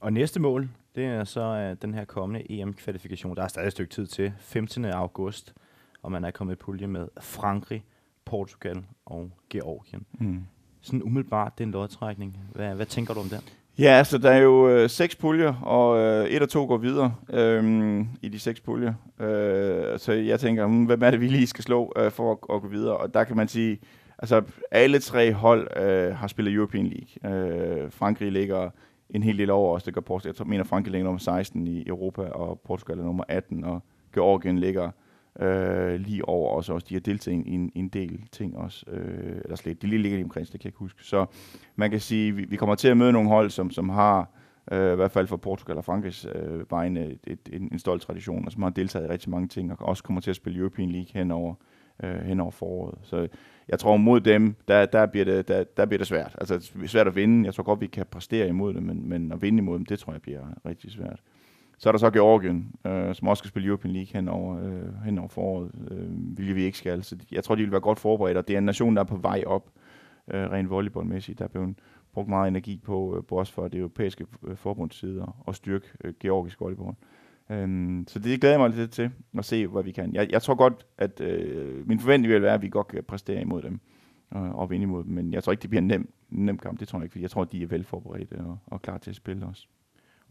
Og 0.00 0.12
næste 0.12 0.40
mål, 0.40 0.68
det 0.94 1.04
er 1.04 1.24
så 1.24 1.70
uh, 1.70 1.82
den 1.82 1.94
her 1.94 2.04
kommende 2.04 2.52
EM-kvalifikation. 2.52 3.36
Der 3.36 3.42
er 3.42 3.48
stadig 3.48 3.66
et 3.66 3.72
stykke 3.72 3.90
tid 3.90 4.06
til, 4.06 4.32
15. 4.38 4.84
august, 4.84 5.54
og 6.02 6.12
man 6.12 6.24
er 6.24 6.30
kommet 6.30 6.54
i 6.54 6.56
pulje 6.56 6.86
med 6.86 7.08
Frankrig, 7.20 7.84
Portugal 8.24 8.84
og 9.06 9.30
Georgien. 9.50 10.06
Mm. 10.12 10.44
Sådan 10.80 11.02
umiddelbart, 11.02 11.58
det 11.58 11.64
er 11.64 11.66
en 11.66 11.72
lodtrækning. 11.72 12.38
Hvad, 12.52 12.74
hvad 12.74 12.86
tænker 12.86 13.14
du 13.14 13.20
om 13.20 13.26
det? 13.26 13.61
Ja, 13.78 13.90
altså 13.90 14.18
der 14.18 14.30
er 14.30 14.38
jo 14.38 14.68
øh, 14.68 14.90
seks 14.90 15.16
puljer, 15.16 15.54
og 15.54 15.98
øh, 15.98 16.26
et 16.26 16.42
og 16.42 16.48
to 16.48 16.66
går 16.66 16.76
videre 16.76 17.14
øh, 17.32 18.00
i 18.22 18.28
de 18.28 18.38
seks 18.38 18.60
puljer. 18.60 18.94
Øh, 19.20 19.98
så 19.98 20.12
jeg 20.12 20.40
tænker, 20.40 20.66
hmm, 20.66 20.84
hvem 20.84 21.02
er 21.02 21.10
det, 21.10 21.20
vi 21.20 21.28
lige 21.28 21.46
skal 21.46 21.64
slå 21.64 21.92
øh, 21.96 22.10
for 22.10 22.32
at, 22.32 22.56
at 22.56 22.62
gå 22.62 22.68
videre? 22.68 22.96
Og 22.96 23.14
der 23.14 23.24
kan 23.24 23.36
man 23.36 23.48
sige, 23.48 23.78
altså 24.18 24.42
alle 24.70 24.98
tre 24.98 25.32
hold 25.32 25.68
øh, 25.76 26.16
har 26.16 26.26
spillet 26.26 26.54
European 26.54 26.86
League. 26.86 27.36
Øh, 27.84 27.90
Frankrig 27.90 28.32
ligger 28.32 28.70
en 29.10 29.22
hel 29.22 29.38
del 29.38 29.50
over 29.50 29.74
os, 29.74 29.82
det 29.82 29.94
gør 29.94 30.00
Portugal. 30.00 30.34
Jeg 30.38 30.46
mener, 30.46 30.64
Frankrig 30.64 30.92
ligger 30.92 31.04
nummer 31.04 31.18
16 31.18 31.66
i 31.66 31.84
Europa, 31.86 32.22
og 32.22 32.60
Portugal 32.66 32.98
er 32.98 33.04
nummer 33.04 33.24
18, 33.28 33.64
og 33.64 33.82
Georgien 34.14 34.58
ligger 34.58 34.90
øh, 35.40 36.00
lige 36.00 36.28
over 36.28 36.56
os 36.58 36.68
også. 36.68 36.86
De 36.88 36.94
har 36.94 37.00
deltaget 37.00 37.46
i 37.46 37.54
en, 37.54 37.72
en 37.74 37.88
del 37.88 38.20
ting 38.32 38.56
også. 38.56 38.84
Øh, 38.90 39.40
eller 39.44 39.56
slet, 39.56 39.82
de 39.82 39.86
lige 39.86 40.02
ligger 40.02 40.18
i 40.18 40.22
omkring, 40.22 40.46
det 40.46 40.52
kan 40.52 40.60
jeg 40.64 40.68
ikke 40.68 40.78
huske. 40.78 41.04
Så 41.04 41.26
man 41.76 41.90
kan 41.90 42.00
sige, 42.00 42.32
vi, 42.32 42.44
vi 42.44 42.56
kommer 42.56 42.74
til 42.74 42.88
at 42.88 42.96
møde 42.96 43.12
nogle 43.12 43.28
hold, 43.28 43.50
som, 43.50 43.70
som 43.70 43.88
har, 43.88 44.30
øh, 44.72 44.92
i 44.92 44.96
hvert 44.96 45.10
fald 45.10 45.26
for 45.26 45.36
Portugal 45.36 45.76
og 45.76 45.84
Frankrigs 45.84 46.26
øh, 46.34 46.70
vegne, 46.70 47.06
et, 47.06 47.18
et, 47.26 47.48
en, 47.52 47.68
en 47.72 47.78
stolt 47.78 48.02
tradition, 48.02 48.46
og 48.46 48.52
som 48.52 48.62
har 48.62 48.70
deltaget 48.70 49.06
i 49.06 49.08
rigtig 49.08 49.30
mange 49.30 49.48
ting, 49.48 49.72
og 49.72 49.88
også 49.88 50.02
kommer 50.02 50.20
til 50.20 50.30
at 50.30 50.36
spille 50.36 50.58
European 50.58 50.90
League 50.90 51.08
henover, 51.14 51.54
øh, 52.02 52.14
henover 52.14 52.50
foråret. 52.50 52.98
Så 53.02 53.28
jeg 53.68 53.78
tror 53.78 53.96
mod 53.96 54.20
dem, 54.20 54.54
der, 54.68 54.86
der, 54.86 55.06
bliver 55.06 55.24
det, 55.24 55.48
der, 55.48 55.64
der 55.76 55.86
bliver 55.86 55.98
det 55.98 56.06
svært. 56.06 56.36
Altså 56.40 56.72
svært 56.86 57.06
at 57.06 57.16
vinde. 57.16 57.46
Jeg 57.46 57.54
tror 57.54 57.64
godt, 57.64 57.80
vi 57.80 57.86
kan 57.86 58.06
præstere 58.10 58.48
imod 58.48 58.74
dem, 58.74 58.82
men, 58.82 59.08
men 59.08 59.32
at 59.32 59.42
vinde 59.42 59.58
imod 59.58 59.78
dem, 59.78 59.86
det 59.86 59.98
tror 59.98 60.12
jeg 60.12 60.22
bliver 60.22 60.44
rigtig 60.66 60.90
svært. 60.90 61.20
Så 61.82 61.88
er 61.88 61.92
der 61.92 61.98
så 61.98 62.10
Georgien, 62.10 62.74
øh, 62.86 63.14
som 63.14 63.28
også 63.28 63.40
skal 63.40 63.48
spille 63.48 63.68
European 63.68 63.94
League 63.94 64.12
hen 64.12 64.28
over, 64.28 64.58
øh, 64.64 65.04
hen 65.04 65.18
over 65.18 65.28
foråret, 65.28 65.70
øh, 65.90 66.08
hvilket 66.34 66.56
vi 66.56 66.62
ikke 66.62 66.78
skal. 66.78 67.04
Så 67.04 67.16
jeg 67.32 67.44
tror, 67.44 67.54
de 67.54 67.62
vil 67.62 67.70
være 67.70 67.80
godt 67.80 68.00
forberedt, 68.00 68.38
og 68.38 68.48
det 68.48 68.54
er 68.54 68.58
en 68.58 68.64
nation, 68.64 68.96
der 68.96 69.02
er 69.02 69.06
på 69.06 69.16
vej 69.16 69.42
op, 69.46 69.70
øh, 70.34 70.50
rent 70.50 70.70
volleyballmæssigt. 70.70 71.38
Der 71.38 71.44
er 71.44 71.48
blevet 71.48 71.78
brugt 72.12 72.28
meget 72.28 72.48
energi 72.48 72.80
på, 72.84 73.16
øh, 73.16 73.24
på 73.24 73.40
os 73.40 73.50
for 73.50 73.68
det 73.68 73.78
europæiske 73.78 74.26
øh, 74.44 74.56
forbunds 74.56 74.94
side 74.94 75.26
og 75.46 75.54
styrke 75.54 75.86
øh, 76.04 76.14
georgisk 76.20 76.60
volleyball. 76.60 76.94
Øhm, 77.50 78.04
så 78.08 78.18
det 78.18 78.40
glæder 78.40 78.54
jeg 78.54 78.60
mig 78.60 78.78
lidt 78.78 78.90
til 78.90 79.10
at 79.38 79.44
se, 79.44 79.66
hvad 79.66 79.82
vi 79.82 79.92
kan. 79.92 80.14
Jeg, 80.14 80.32
jeg 80.32 80.42
tror 80.42 80.54
godt, 80.54 80.86
at 80.98 81.20
øh, 81.20 81.88
min 81.88 82.00
forventning 82.00 82.32
vil 82.32 82.42
være, 82.42 82.54
at 82.54 82.62
vi 82.62 82.68
godt 82.68 82.88
kan 82.88 83.04
præstere 83.04 83.40
imod 83.40 83.62
dem 83.62 83.80
øh, 84.36 84.54
og 84.54 84.70
vinde 84.70 84.82
imod 84.82 85.04
dem. 85.04 85.12
Men 85.12 85.32
jeg 85.32 85.44
tror 85.44 85.52
ikke, 85.52 85.62
det 85.62 85.70
bliver 85.70 85.82
en 85.82 85.88
nem, 85.88 86.12
nem 86.30 86.58
kamp. 86.58 86.80
Det 86.80 86.88
tror 86.88 86.98
jeg 86.98 87.04
ikke, 87.04 87.22
jeg 87.22 87.30
tror, 87.30 87.44
de 87.44 87.62
er 87.62 87.66
velforberedte 87.66 88.34
og, 88.34 88.58
og 88.66 88.82
klar 88.82 88.98
til 88.98 89.10
at 89.10 89.16
spille 89.16 89.46
også. 89.46 89.66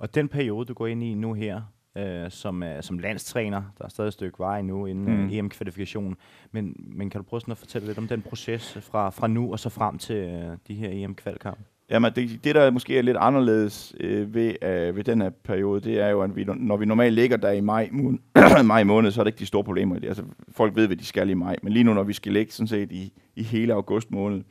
Og 0.01 0.15
den 0.15 0.27
periode, 0.27 0.65
du 0.65 0.73
går 0.73 0.87
ind 0.87 1.03
i 1.03 1.13
nu 1.13 1.33
her, 1.33 1.61
øh, 1.97 2.31
som, 2.31 2.63
uh, 2.63 2.69
som 2.81 2.99
landstræner, 2.99 3.61
der 3.77 3.85
er 3.85 3.89
stadig 3.89 4.07
et 4.07 4.13
stykke 4.13 4.39
vej 4.39 4.61
nu 4.61 4.85
inden 4.85 5.21
mm. 5.21 5.29
EM-kvalifikationen, 5.31 6.15
men, 6.51 6.75
men 6.77 7.09
kan 7.09 7.19
du 7.21 7.23
prøve 7.23 7.41
sådan 7.41 7.51
at 7.51 7.57
fortælle 7.57 7.87
lidt 7.87 7.97
om 7.97 8.07
den 8.07 8.21
proces 8.21 8.77
fra, 8.81 9.09
fra 9.09 9.27
nu 9.27 9.51
og 9.51 9.59
så 9.59 9.69
frem 9.69 9.97
til 9.97 10.25
uh, 10.25 10.57
de 10.67 10.75
her 10.75 10.89
EM-kvalkampe? 10.89 11.63
Jamen, 11.89 12.11
det, 12.15 12.43
det, 12.43 12.55
der 12.55 12.71
måske 12.71 12.97
er 12.97 13.01
lidt 13.01 13.17
anderledes 13.17 13.95
øh, 13.99 14.33
ved, 14.33 14.55
øh, 14.61 14.95
ved 14.95 15.03
den 15.03 15.21
her 15.21 15.29
periode, 15.29 15.81
det 15.81 15.99
er 15.99 16.09
jo, 16.09 16.21
at 16.21 16.35
vi, 16.35 16.43
når 16.43 16.77
vi 16.77 16.85
normalt 16.85 17.13
ligger 17.13 17.37
der 17.37 17.51
i 17.51 17.61
maj, 17.61 17.89
måned, 17.91 18.19
maj 18.63 18.83
måned, 18.83 19.11
så 19.11 19.21
er 19.21 19.23
det 19.23 19.29
ikke 19.29 19.39
de 19.39 19.45
store 19.45 19.63
problemer 19.63 19.95
i 19.95 19.99
det. 19.99 20.07
Altså, 20.07 20.23
folk 20.51 20.75
ved, 20.75 20.87
hvad 20.87 20.97
de 20.97 21.05
skal 21.05 21.29
i 21.29 21.33
maj. 21.33 21.55
Men 21.63 21.73
lige 21.73 21.83
nu, 21.83 21.93
når 21.93 22.03
vi 22.03 22.13
skal 22.13 22.33
ligge 22.33 22.51
sådan 22.51 22.67
set 22.67 22.91
i, 22.91 23.13
i 23.35 23.43
hele 23.43 23.73
august 23.73 24.11
måned, 24.11 24.41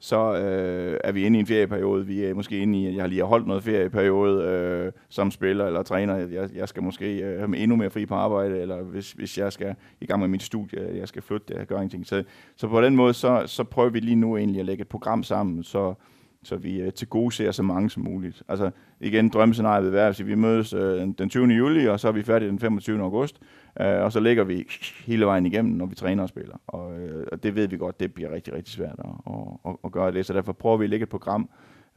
så 0.00 0.34
øh, 0.34 1.00
er 1.04 1.12
vi 1.12 1.22
inde 1.22 1.38
i 1.38 1.40
en 1.40 1.46
ferieperiode. 1.46 2.06
Vi 2.06 2.24
er 2.24 2.34
måske 2.34 2.58
inde 2.58 2.78
i, 2.78 2.94
jeg 2.94 3.02
har 3.02 3.08
lige 3.08 3.22
holdt 3.22 3.46
noget 3.46 3.64
ferieperiode 3.64 4.44
øh, 4.44 4.92
som 5.08 5.30
spiller 5.30 5.66
eller 5.66 5.82
træner. 5.82 6.16
Jeg, 6.16 6.48
jeg 6.54 6.68
skal 6.68 6.82
måske 6.82 7.16
øh, 7.16 7.38
have 7.38 7.56
endnu 7.56 7.76
mere 7.76 7.90
fri 7.90 8.06
på 8.06 8.14
arbejde, 8.14 8.60
eller 8.60 8.82
hvis, 8.82 9.12
hvis 9.12 9.38
jeg 9.38 9.52
skal 9.52 9.74
i 10.00 10.06
gang 10.06 10.20
med 10.20 10.28
mit 10.28 10.42
studie, 10.42 10.96
jeg 10.96 11.08
skal 11.08 11.22
flytte, 11.22 11.54
jeg 11.56 11.66
gør 11.66 11.76
ingenting. 11.76 12.06
Så, 12.06 12.24
så 12.56 12.68
på 12.68 12.80
den 12.80 12.96
måde, 12.96 13.14
så, 13.14 13.42
så 13.46 13.64
prøver 13.64 13.90
vi 13.90 14.00
lige 14.00 14.16
nu 14.16 14.36
egentlig 14.36 14.60
at 14.60 14.66
lægge 14.66 14.82
et 14.82 14.88
program 14.88 15.22
sammen, 15.22 15.64
så, 15.64 15.94
så 16.48 16.56
vi 16.56 16.80
øh, 16.80 16.92
til 16.92 17.08
gode 17.08 17.32
ser 17.32 17.50
så 17.50 17.62
mange 17.62 17.90
som 17.90 18.02
muligt. 18.02 18.42
Altså 18.48 18.70
igen, 19.00 19.28
drømmescenariet 19.28 19.84
vil 19.84 19.92
være, 19.92 20.08
at 20.08 20.26
vi 20.26 20.34
mødes 20.34 20.72
øh, 20.72 21.00
den 21.18 21.28
20. 21.28 21.46
juli, 21.46 21.86
og 21.88 22.00
så 22.00 22.08
er 22.08 22.12
vi 22.12 22.22
færdige 22.22 22.48
den 22.48 22.58
25. 22.58 23.02
august, 23.02 23.40
øh, 23.80 24.02
og 24.02 24.12
så 24.12 24.20
ligger 24.20 24.44
vi 24.44 24.66
hele 25.06 25.26
vejen 25.26 25.46
igennem, 25.46 25.72
når 25.74 25.86
vi 25.86 25.94
træner 25.94 26.22
og 26.22 26.28
spiller. 26.28 26.56
Og, 26.66 27.00
øh, 27.00 27.26
og 27.32 27.42
det 27.42 27.54
ved 27.54 27.68
vi 27.68 27.76
godt, 27.76 28.00
det 28.00 28.14
bliver 28.14 28.32
rigtig, 28.32 28.54
rigtig 28.54 28.74
svært 28.74 28.98
at, 28.98 29.34
at, 29.66 29.76
at 29.84 29.92
gøre 29.92 30.12
det, 30.12 30.26
så 30.26 30.32
derfor 30.32 30.52
prøver 30.52 30.76
vi 30.76 30.84
at 30.84 30.90
lægge 30.90 31.02
et 31.02 31.08
program, 31.08 31.50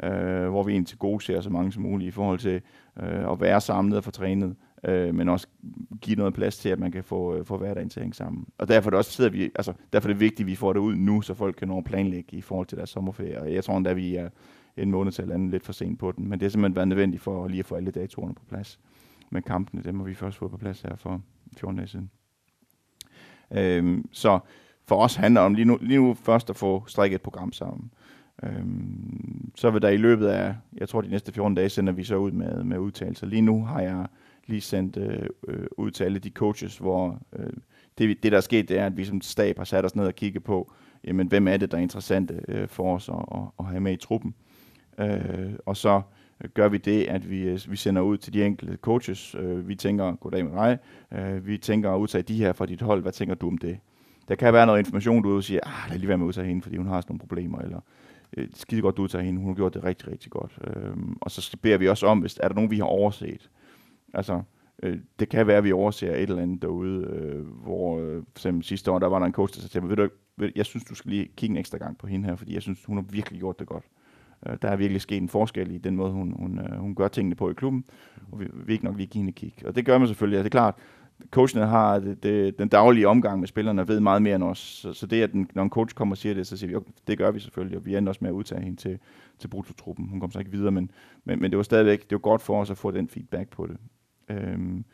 øh, 0.03 0.49
hvor 0.49 0.63
vi 0.63 0.71
egentlig 0.71 0.87
til 0.87 0.97
gode 0.97 1.23
ser 1.23 1.41
så 1.41 1.49
mange 1.49 1.71
som 1.71 1.83
muligt 1.83 2.07
i 2.07 2.11
forhold 2.11 2.39
til 2.39 2.61
øh, 3.03 3.31
at 3.31 3.41
være 3.41 3.61
samlet 3.61 3.97
og 3.97 4.03
få 4.03 4.11
trænet, 4.11 4.55
øh, 4.83 5.15
men 5.15 5.29
også 5.29 5.47
give 6.01 6.15
noget 6.15 6.33
plads 6.33 6.57
til, 6.57 6.69
at 6.69 6.79
man 6.79 6.91
kan 6.91 7.03
få, 7.03 7.35
øh, 7.35 7.45
få 7.45 7.57
hverdagen 7.57 7.89
til 7.89 7.99
at 7.99 8.03
hænge 8.03 8.13
sammen. 8.13 8.45
Og 8.57 8.67
derfor 8.67 8.87
er 8.87 8.89
det 8.89 8.97
også 8.97 9.11
sidder 9.11 9.29
vi, 9.29 9.43
altså, 9.43 9.73
derfor 9.93 10.09
er 10.09 10.13
det 10.13 10.19
vigtigt, 10.19 10.39
at 10.39 10.47
vi 10.47 10.55
får 10.55 10.73
det 10.73 10.79
ud 10.79 10.95
nu, 10.95 11.21
så 11.21 11.33
folk 11.33 11.55
kan 11.55 11.67
nå 11.67 11.77
at 11.77 11.83
planlægge 11.83 12.37
i 12.37 12.41
forhold 12.41 12.67
til 12.67 12.77
deres 12.77 12.89
sommerferie. 12.89 13.41
Og 13.41 13.53
jeg 13.53 13.63
tror 13.63 13.77
endda, 13.77 13.93
vi 13.93 14.15
er 14.15 14.29
en 14.77 14.91
måned 14.91 15.11
til 15.11 15.31
andet 15.31 15.51
lidt 15.51 15.65
for 15.65 15.73
sent 15.73 15.99
på 15.99 16.11
den, 16.11 16.27
men 16.29 16.39
det 16.39 16.45
er 16.45 16.49
simpelthen 16.49 16.75
været 16.75 16.87
nødvendigt 16.87 17.23
for 17.23 17.47
lige 17.47 17.59
at 17.59 17.65
få 17.65 17.75
alle 17.75 17.91
datorerne 17.91 18.35
på 18.35 18.43
plads. 18.49 18.79
Men 19.29 19.43
kampene, 19.43 19.83
dem 19.83 19.95
må 19.95 20.03
vi 20.03 20.13
først 20.13 20.37
få 20.37 20.47
på 20.47 20.57
plads 20.57 20.81
her 20.81 20.95
for 20.95 21.21
14 21.57 21.77
dage 21.77 21.87
siden. 21.87 22.09
Øhm, 23.51 24.09
så 24.11 24.39
for 24.85 24.95
os 25.03 25.15
handler 25.15 25.41
det 25.41 25.45
om 25.45 25.53
lige 25.53 25.65
nu, 25.65 25.77
lige 25.81 25.99
nu 25.99 26.13
først 26.13 26.49
at 26.49 26.55
få 26.55 26.83
strikket 26.87 27.15
et 27.15 27.21
program 27.21 27.51
sammen. 27.51 27.91
Øhm, 28.43 29.51
så 29.55 29.69
vil 29.69 29.81
der 29.81 29.89
i 29.89 29.97
løbet 29.97 30.27
af, 30.27 30.55
jeg 30.73 30.89
tror 30.89 31.01
de 31.01 31.09
næste 31.09 31.31
14 31.31 31.55
dage, 31.55 31.69
sender 31.69 31.93
vi 31.93 32.03
så 32.03 32.15
ud 32.15 32.31
med, 32.31 32.63
med 32.63 32.77
udtalelser. 32.77 33.27
Lige 33.27 33.41
nu 33.41 33.65
har 33.65 33.81
jeg 33.81 34.07
lige 34.47 34.61
sendt 34.61 34.97
øh, 34.97 35.29
øh, 35.47 35.65
ud 35.77 35.91
til 35.91 36.03
alle 36.03 36.19
de 36.19 36.29
coaches, 36.29 36.77
hvor 36.77 37.19
øh, 37.33 37.53
det, 37.97 38.23
det, 38.23 38.31
der 38.31 38.37
er 38.37 38.41
sket, 38.41 38.69
det 38.69 38.79
er, 38.79 38.85
at 38.85 38.97
vi 38.97 39.05
som 39.05 39.21
stab 39.21 39.57
har 39.57 39.63
sat 39.63 39.85
os 39.85 39.95
ned 39.95 40.05
og 40.05 40.15
kigget 40.15 40.43
på, 40.43 40.73
jamen, 41.03 41.27
hvem 41.27 41.47
er 41.47 41.57
det, 41.57 41.71
der 41.71 41.77
er 41.77 41.81
interessante 41.81 42.41
øh, 42.47 42.67
for 42.67 42.95
os 42.95 43.09
at, 43.09 43.15
at, 43.31 43.41
at 43.59 43.65
have 43.65 43.79
med 43.79 43.93
i 43.93 43.97
truppen. 43.97 44.35
Øh, 44.99 45.53
og 45.65 45.77
så 45.77 46.01
gør 46.53 46.67
vi 46.67 46.77
det, 46.77 47.03
at 47.03 47.29
vi, 47.29 47.41
øh, 47.41 47.59
vi 47.67 47.75
sender 47.75 48.01
ud 48.01 48.17
til 48.17 48.33
de 48.33 48.45
enkelte 48.45 48.77
coaches. 48.81 49.35
Øh, 49.35 49.67
vi 49.67 49.75
tænker, 49.75 50.15
goddag 50.15 50.45
med 50.45 50.51
dig, 50.51 50.77
øh, 51.13 51.47
vi 51.47 51.57
tænker 51.57 51.91
at 51.91 51.99
udtage 51.99 52.21
de 52.21 52.35
her 52.35 52.53
fra 52.53 52.65
dit 52.65 52.81
hold, 52.81 53.01
hvad 53.01 53.11
tænker 53.11 53.35
du 53.35 53.47
om 53.47 53.57
det? 53.57 53.77
Der 54.27 54.35
kan 54.35 54.53
være 54.53 54.65
noget 54.65 54.79
information, 54.79 55.23
du 55.23 55.41
siger, 55.41 55.59
ah, 55.63 55.89
lad 55.89 55.97
lige 55.97 56.07
være 56.07 56.17
med 56.17 56.25
at 56.25 56.27
udtage 56.27 56.47
hende, 56.47 56.61
fordi 56.61 56.77
hun 56.77 56.87
har 56.87 57.01
sådan 57.01 57.13
nogle 57.13 57.19
problemer, 57.19 57.59
eller 57.59 57.79
øh, 58.37 58.47
skide 58.53 58.81
godt, 58.81 58.97
du 58.97 59.01
udtager 59.01 59.23
hende, 59.23 59.39
hun 59.39 59.49
har 59.49 59.55
gjort 59.55 59.73
det 59.73 59.83
rigtig, 59.83 60.11
rigtig 60.11 60.31
godt. 60.31 60.59
Øh, 60.67 60.97
og 61.21 61.31
så 61.31 61.57
beder 61.61 61.77
vi 61.77 61.87
også 61.87 62.07
om, 62.07 62.19
hvis 62.19 62.39
er 62.43 62.47
der 62.47 62.55
nogen, 62.55 62.71
vi 62.71 62.77
har 62.77 62.83
overset, 62.83 63.49
Altså, 64.13 64.41
øh, 64.83 64.97
det 65.19 65.29
kan 65.29 65.47
være, 65.47 65.57
at 65.57 65.63
vi 65.63 65.71
overser 65.71 66.15
et 66.15 66.21
eller 66.21 66.41
andet 66.41 66.61
derude, 66.61 67.05
øh, 67.05 67.45
hvor 67.47 67.99
øh, 67.99 68.15
for 68.15 68.39
eksempel 68.39 68.63
sidste 68.63 68.91
år, 68.91 68.99
der 68.99 69.07
var 69.07 69.19
der 69.19 69.25
en 69.25 69.33
coach, 69.33 69.61
der 69.61 69.67
sagde, 69.67 69.89
ved 69.89 69.95
du, 69.95 70.09
ved, 70.37 70.51
jeg 70.55 70.65
synes, 70.65 70.83
du 70.85 70.95
skal 70.95 71.11
lige 71.11 71.29
kigge 71.37 71.53
en 71.53 71.57
ekstra 71.57 71.77
gang 71.77 71.97
på 71.97 72.07
hende 72.07 72.27
her, 72.27 72.35
fordi 72.35 72.53
jeg 72.53 72.61
synes, 72.61 72.85
hun 72.85 72.97
har 72.97 73.05
virkelig 73.09 73.39
gjort 73.39 73.59
det 73.59 73.67
godt. 73.67 73.83
Øh, 74.45 74.57
der 74.61 74.67
er 74.67 74.75
virkelig 74.75 75.01
sket 75.01 75.21
en 75.21 75.29
forskel 75.29 75.71
i 75.71 75.77
den 75.77 75.95
måde, 75.95 76.11
hun, 76.11 76.35
hun, 76.39 76.59
øh, 76.59 76.79
hun 76.79 76.95
gør 76.95 77.07
tingene 77.07 77.35
på 77.35 77.49
i 77.49 77.53
klubben, 77.53 77.85
og 78.31 78.39
vi 78.39 78.47
vil 78.53 78.73
ikke 78.73 78.85
nok 78.85 78.97
lige 78.97 79.07
give 79.07 79.19
hende 79.19 79.29
et 79.29 79.35
kig. 79.35 79.53
Og 79.65 79.75
det 79.75 79.85
gør 79.85 79.97
man 79.97 80.07
selvfølgelig, 80.07 80.37
ja, 80.37 80.39
det 80.39 80.47
er 80.47 80.49
klart, 80.49 80.75
coachene 81.31 81.65
har 81.65 81.99
det, 81.99 82.23
det, 82.23 82.59
den 82.59 82.67
daglige 82.67 83.07
omgang 83.07 83.39
med 83.39 83.47
spillerne 83.47 83.81
og 83.81 83.87
ved 83.87 83.99
meget 83.99 84.21
mere 84.21 84.35
end 84.35 84.43
os. 84.43 84.57
Så, 84.57 84.93
så 84.93 85.05
det, 85.05 85.21
at 85.21 85.31
den, 85.31 85.49
når 85.53 85.63
en 85.63 85.69
coach 85.69 85.95
kommer 85.95 86.13
og 86.13 86.17
siger 86.17 86.35
det, 86.35 86.47
så 86.47 86.57
siger 86.57 86.69
vi, 86.69 86.75
okay, 86.75 86.91
det 87.07 87.17
gør 87.17 87.31
vi 87.31 87.39
selvfølgelig, 87.39 87.77
og 87.77 87.85
vi 87.85 87.95
ender 87.95 88.09
også 88.09 88.19
med 88.21 88.29
at 88.29 88.33
udtage 88.33 88.61
hende 88.61 88.77
til, 88.77 88.99
til 89.39 89.47
brutotruppen. 89.47 90.09
Hun 90.09 90.19
kom 90.19 90.31
så 90.31 90.39
ikke 90.39 90.51
videre, 90.51 90.71
men, 90.71 90.91
men, 91.25 91.41
men 91.41 91.51
det 91.51 91.57
var 91.57 91.63
stadigvæk 91.63 92.01
det 92.01 92.11
var 92.11 92.19
godt 92.19 92.41
for 92.41 92.61
os 92.61 92.71
at 92.71 92.77
få 92.77 92.91
den 92.91 93.07
feedback 93.07 93.49
på 93.49 93.67
det. 93.67 93.77
Øhm, 94.29 94.85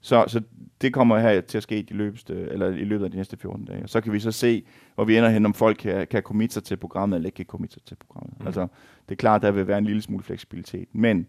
så, 0.00 0.24
så 0.28 0.42
det 0.80 0.92
kommer 0.92 1.18
her 1.18 1.40
til 1.40 1.56
at 1.56 1.62
ske 1.62 1.78
i, 1.78 1.86
løbeste, 1.90 2.34
eller 2.34 2.68
i 2.68 2.84
løbet 2.84 3.04
af 3.04 3.10
de 3.10 3.16
næste 3.16 3.36
14 3.36 3.64
dage. 3.64 3.82
Og 3.82 3.88
så 3.88 4.00
kan 4.00 4.12
vi 4.12 4.20
så 4.20 4.32
se, 4.32 4.66
hvor 4.94 5.04
vi 5.04 5.16
ender 5.16 5.28
hen, 5.28 5.46
om 5.46 5.54
folk 5.54 5.76
kan, 5.76 6.06
kan 6.06 6.22
committe 6.22 6.54
sig 6.54 6.64
til 6.64 6.76
programmet, 6.76 7.16
eller 7.16 7.26
ikke 7.26 7.36
kan 7.36 7.44
committe 7.44 7.74
sig 7.74 7.82
til 7.82 7.96
programmet. 7.96 8.40
Mm. 8.40 8.46
Altså, 8.46 8.66
det 9.08 9.14
er 9.14 9.16
klart, 9.16 9.42
der 9.42 9.50
vil 9.50 9.66
være 9.66 9.78
en 9.78 9.84
lille 9.84 10.02
smule 10.02 10.22
fleksibilitet. 10.22 10.88
Men 10.92 11.26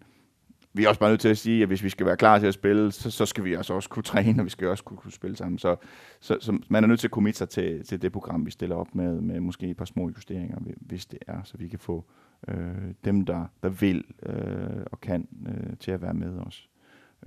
vi 0.74 0.84
er 0.84 0.90
også 0.90 1.00
bare 1.00 1.10
nødt 1.10 1.22
til 1.22 1.30
at 1.30 1.38
sige, 1.38 1.62
at 1.62 1.68
hvis 1.68 1.84
vi 1.84 1.90
skal 1.90 2.06
være 2.06 2.18
klar 2.18 2.40
til 2.40 2.48
at 2.48 2.54
spille, 2.54 2.92
så, 2.92 3.12
så 3.12 3.26
skal 3.26 3.44
vi 3.44 3.54
altså 3.54 3.74
også 3.74 3.90
kunne 3.90 4.04
træne, 4.04 4.42
og 4.42 4.46
vi 4.46 4.50
skal 4.50 4.68
også 4.68 4.84
kunne, 4.84 4.98
kunne 4.98 5.12
spille 5.12 5.38
sammen. 5.38 5.60
Så, 5.60 5.76
så, 6.20 6.38
så 6.40 6.60
man 6.70 6.84
er 6.84 6.88
nødt 6.88 7.00
til 7.00 7.08
at 7.08 7.12
committe 7.12 7.38
sig 7.38 7.50
til, 7.50 7.84
til 7.84 8.02
det 8.02 8.12
program, 8.12 8.46
vi 8.46 8.52
stiller 8.52 8.76
op 8.76 8.96
med, 8.96 9.22
med 9.22 9.40
måske 9.40 9.68
et 9.68 9.78
par 9.78 9.86
små 9.86 10.10
justeringer, 10.10 10.58
hvis 10.82 11.06
det 11.06 11.20
er, 11.28 11.44
så 11.44 11.58
vi 11.58 11.68
kan 11.68 11.80
få 11.80 12.06
øh, 12.48 12.58
dem, 13.06 13.26
der, 13.26 13.46
der 13.64 13.70
vil 13.70 14.04
øh, 14.24 14.84
og 14.92 15.02
kan, 15.02 15.28
øh, 15.48 15.78
til 15.80 15.92
at 15.92 16.02
være 16.02 16.14
med 16.14 16.40
os. 16.40 16.70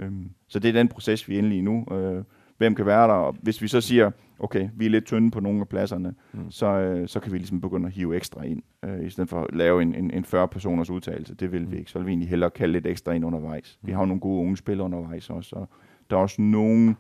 Øhm, 0.01 0.31
så 0.49 0.59
det 0.59 0.69
er 0.69 0.73
den 0.73 0.89
proces, 0.89 1.29
vi 1.29 1.35
er 1.35 1.39
inde 1.39 1.57
i 1.57 1.61
nu. 1.61 1.87
Øh, 1.93 2.25
hvem 2.59 2.75
kan 2.75 2.87
være 2.87 3.09
der? 3.09 3.15
Og 3.15 3.37
hvis 3.43 3.63
vi 3.63 3.69
så 3.69 3.81
siger, 3.81 4.11
okay, 4.39 4.69
vi 4.75 4.87
er 4.87 4.91
lidt 4.91 5.05
tynde 5.05 5.31
på 5.31 5.41
nogle 5.41 5.61
af 5.61 5.69
pladserne, 5.69 6.15
mm. 6.33 6.51
så, 6.51 6.67
øh, 6.67 7.09
så 7.09 7.21
kan 7.21 7.33
vi 7.33 7.39
ligesom 7.39 7.61
begynde 7.61 7.87
at 7.87 7.93
hive 7.93 8.17
ekstra 8.17 8.43
ind, 8.43 8.63
øh, 8.85 9.07
i 9.07 9.11
stedet 9.11 9.31
for 9.31 9.41
at 9.45 9.57
lave 9.57 9.83
en, 9.83 9.95
en, 9.95 10.11
en 10.11 10.25
40-personers 10.25 10.91
udtalelse. 10.91 11.35
Det 11.35 11.53
vil 11.53 11.65
mm. 11.65 11.73
vi 11.73 11.79
ikke. 11.79 11.91
Så 11.91 11.99
vil 11.99 12.07
vi 12.07 12.11
egentlig 12.11 12.29
hellere 12.29 12.51
kalde 12.51 12.73
lidt 12.73 12.87
ekstra 12.87 13.13
ind 13.13 13.25
undervejs. 13.25 13.79
Mm. 13.83 13.87
Vi 13.87 13.93
har 13.93 14.01
jo 14.01 14.07
nogle 14.07 14.21
gode 14.21 14.41
unge 14.41 14.57
spillere 14.57 14.85
undervejs 14.85 15.31
også, 15.31 15.57
og 15.57 15.69
der 16.11 16.17
er 16.17 16.21
også 16.21 16.43
nogle 16.43 16.97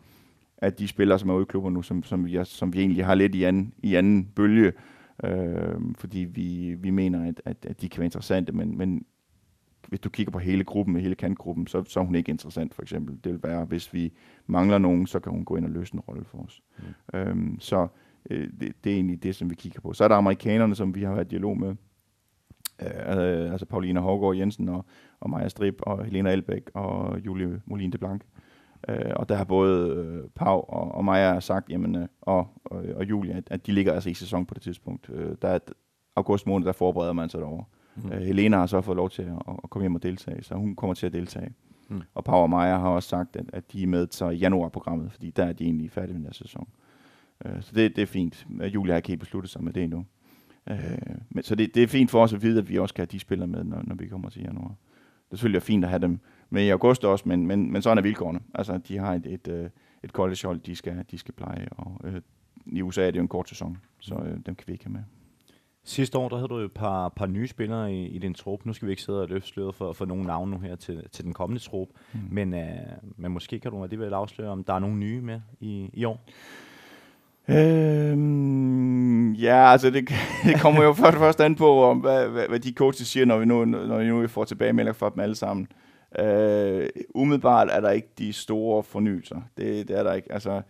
af 0.58 0.72
de 0.72 0.88
spillere, 0.88 1.18
som 1.18 1.30
er 1.30 1.34
ude 1.34 1.42
i 1.42 1.46
klubber 1.48 1.70
nu, 1.70 1.82
som, 1.82 2.02
som, 2.02 2.26
vi, 2.26 2.38
som 2.44 2.72
vi 2.72 2.80
egentlig 2.80 3.04
har 3.04 3.14
lidt 3.14 3.34
i 3.34 3.44
anden, 3.44 3.72
i 3.82 3.94
anden 3.94 4.24
bølge, 4.24 4.72
øh, 5.24 5.94
fordi 5.98 6.18
vi, 6.18 6.76
vi 6.78 6.90
mener, 6.90 7.28
at, 7.28 7.42
at, 7.44 7.56
at 7.66 7.80
de 7.80 7.88
kan 7.88 7.98
være 7.98 8.06
interessante, 8.06 8.52
men, 8.52 8.78
men 8.78 9.04
hvis 9.90 10.00
du 10.00 10.10
kigger 10.10 10.30
på 10.32 10.38
hele 10.38 10.64
gruppen, 10.64 10.96
hele 10.96 11.14
kantgruppen, 11.14 11.66
så, 11.66 11.84
så 11.84 12.00
er 12.00 12.04
hun 12.04 12.14
ikke 12.14 12.30
interessant, 12.30 12.74
for 12.74 12.82
eksempel. 12.82 13.18
Det 13.24 13.32
vil 13.32 13.42
være, 13.42 13.64
hvis 13.64 13.94
vi 13.94 14.12
mangler 14.46 14.78
nogen, 14.78 15.06
så 15.06 15.20
kan 15.20 15.32
hun 15.32 15.44
gå 15.44 15.56
ind 15.56 15.64
og 15.64 15.70
løse 15.70 15.94
en 15.94 16.00
rolle 16.00 16.24
for 16.24 16.38
os. 16.38 16.62
Mm. 16.78 17.18
Øhm, 17.18 17.60
så 17.60 17.88
øh, 18.30 18.48
det, 18.60 18.72
det 18.84 18.92
er 18.92 18.96
egentlig 18.96 19.22
det, 19.22 19.34
som 19.34 19.50
vi 19.50 19.54
kigger 19.54 19.80
på. 19.80 19.92
Så 19.92 20.04
er 20.04 20.08
der 20.08 20.16
amerikanerne, 20.16 20.74
som 20.74 20.94
vi 20.94 21.02
har 21.02 21.14
været 21.14 21.26
i 21.26 21.28
dialog 21.28 21.58
med. 21.58 21.68
Øh, 22.82 23.52
altså 23.52 23.66
Paulina 23.66 24.00
Hårgaard 24.00 24.36
Jensen 24.36 24.68
og, 24.68 24.84
og 25.20 25.30
Maja 25.30 25.48
Strip 25.48 25.74
og 25.82 26.04
Helena 26.04 26.32
Elbæk 26.32 26.70
og 26.74 27.20
Julie 27.26 27.62
Molin 27.66 27.92
de 27.92 27.98
Blanc. 27.98 28.22
Øh, 28.88 29.12
og 29.16 29.28
der 29.28 29.34
har 29.34 29.44
både 29.44 29.88
øh, 29.88 30.28
Pau 30.34 30.60
og, 30.68 30.94
og 30.94 31.04
Maja 31.04 31.40
sagt, 31.40 31.70
jamen, 31.70 31.96
øh, 31.96 32.08
og, 32.20 32.48
og, 32.64 32.84
og 32.94 33.04
Julie, 33.04 33.34
at, 33.34 33.44
at 33.50 33.66
de 33.66 33.72
ligger 33.72 33.92
altså 33.92 34.10
i 34.10 34.14
sæson 34.14 34.46
på 34.46 34.54
det 34.54 34.62
tidspunkt. 34.62 35.10
Øh, 35.12 35.36
der 35.42 35.48
er 35.48 35.58
august 36.16 36.46
måned, 36.46 36.66
der 36.66 36.72
forbereder 36.72 37.12
man 37.12 37.28
sig 37.28 37.40
derovre. 37.40 37.64
Mm. 38.04 38.12
Øh, 38.12 38.22
Helena 38.22 38.56
har 38.56 38.66
så 38.66 38.80
fået 38.80 38.96
lov 38.96 39.10
til 39.10 39.22
at, 39.22 39.54
at 39.64 39.70
komme 39.70 39.82
hjem 39.82 39.94
og 39.94 40.02
deltage, 40.02 40.42
så 40.42 40.54
hun 40.54 40.76
kommer 40.76 40.94
til 40.94 41.06
at 41.06 41.12
deltage. 41.12 41.50
Mm. 41.88 42.02
Og 42.14 42.26
og 42.26 42.50
Maja 42.50 42.78
har 42.78 42.88
også 42.88 43.08
sagt, 43.08 43.36
at, 43.36 43.44
at 43.52 43.72
de 43.72 43.82
er 43.82 43.86
med 43.86 44.06
til 44.06 44.26
januarprogrammet, 44.26 45.12
fordi 45.12 45.30
der 45.30 45.44
er 45.44 45.52
de 45.52 45.64
egentlig 45.64 45.90
færdige 45.90 46.18
med 46.18 46.24
den 46.24 46.34
sæson. 46.34 46.68
Øh, 47.44 47.62
så 47.62 47.72
det, 47.74 47.96
det 47.96 48.02
er 48.02 48.06
fint. 48.06 48.46
Julia 48.74 48.92
har 48.92 48.96
ikke 48.96 49.08
helt 49.08 49.20
besluttet 49.20 49.50
sig 49.50 49.64
med 49.64 49.72
det 49.72 49.82
endnu. 49.82 50.04
Øh, 50.70 50.78
men, 51.30 51.44
så 51.44 51.54
det, 51.54 51.74
det 51.74 51.82
er 51.82 51.86
fint 51.86 52.10
for 52.10 52.22
os 52.22 52.32
at 52.32 52.42
vide, 52.42 52.58
at 52.58 52.68
vi 52.68 52.78
også 52.78 52.94
kan 52.94 53.02
have 53.02 53.08
de 53.12 53.18
spillere 53.18 53.48
med, 53.48 53.64
når, 53.64 53.82
når 53.84 53.94
vi 53.94 54.06
kommer 54.06 54.30
til 54.30 54.42
januar. 54.42 54.68
Det 54.68 55.32
er 55.32 55.36
selvfølgelig 55.36 55.62
fint 55.62 55.84
at 55.84 55.90
have 55.90 56.02
dem 56.02 56.20
med 56.50 56.64
i 56.64 56.68
august 56.68 57.04
også, 57.04 57.28
men, 57.28 57.46
men, 57.46 57.72
men 57.72 57.82
sådan 57.82 57.98
er 57.98 58.02
vilkårene. 58.02 58.40
Altså, 58.54 58.78
de 58.88 58.98
har 58.98 59.14
et, 59.14 59.26
et, 59.26 59.48
øh, 59.48 59.70
et 60.02 60.10
collegehold, 60.10 60.60
de 60.60 60.76
skal, 60.76 61.04
de 61.10 61.18
skal 61.18 61.34
pleje, 61.34 61.68
og 61.70 62.00
øh, 62.04 62.20
i 62.66 62.82
USA 62.82 63.06
er 63.06 63.10
det 63.10 63.16
jo 63.16 63.22
en 63.22 63.28
kort 63.28 63.48
sæson, 63.48 63.78
så 63.98 64.14
øh, 64.14 64.32
dem 64.46 64.54
kan 64.54 64.64
vi 64.66 64.72
ikke 64.72 64.84
have 64.84 64.92
med. 64.92 65.02
Sidste 65.84 66.18
år, 66.18 66.28
der 66.28 66.36
havde 66.36 66.48
du 66.48 66.56
et 66.56 66.72
par, 66.72 67.08
par 67.08 67.26
nye 67.26 67.48
spillere 67.48 67.94
i, 67.94 68.06
i 68.06 68.18
din 68.18 68.34
trup. 68.34 68.66
Nu 68.66 68.72
skal 68.72 68.86
vi 68.86 68.92
ikke 68.92 69.02
sidde 69.02 69.22
og 69.22 69.28
løfte 69.28 69.48
sløret 69.48 69.74
for, 69.74 69.92
for 69.92 70.04
nogle 70.04 70.24
navne 70.24 70.50
nu 70.50 70.58
her 70.58 70.76
til, 70.76 71.04
til 71.12 71.24
den 71.24 71.32
kommende 71.32 71.62
trup. 71.62 71.88
Mm. 72.12 72.20
Men, 72.30 72.54
uh, 72.54 72.60
men 73.16 73.32
måske 73.32 73.60
kan 73.60 73.70
du 73.70 73.82
alligevel 73.82 74.12
afsløre, 74.12 74.50
om 74.50 74.64
der 74.64 74.74
er 74.74 74.78
nogle 74.78 74.96
nye 74.96 75.20
med 75.20 75.40
i, 75.60 75.90
i 75.92 76.04
år? 76.04 76.20
Øhm, 77.48 79.32
ja, 79.32 79.70
altså 79.72 79.90
det, 79.90 80.08
det 80.44 80.60
kommer 80.60 80.82
jo 80.82 80.92
først, 80.92 81.18
først 81.18 81.40
an 81.40 81.54
på, 81.54 81.84
om, 81.84 81.98
hvad, 81.98 82.28
hvad, 82.28 82.48
hvad 82.48 82.60
de 82.60 82.72
coaches 82.72 83.08
siger, 83.08 83.26
når 83.26 83.38
vi 83.38 83.44
nu, 83.44 83.64
når 83.64 83.98
vi 83.98 84.06
nu 84.06 84.26
får 84.26 84.44
tilbagemeldinger 84.44 84.92
fra 84.92 85.10
dem 85.10 85.20
alle 85.20 85.34
sammen. 85.34 85.66
Øh, 86.18 86.88
umiddelbart 87.14 87.68
er 87.70 87.80
der 87.80 87.90
ikke 87.90 88.08
de 88.18 88.32
store 88.32 88.82
fornyelser. 88.82 89.40
Det, 89.56 89.88
det 89.88 89.98
er 89.98 90.02
der 90.02 90.12
ikke. 90.12 90.32
Altså, 90.32 90.62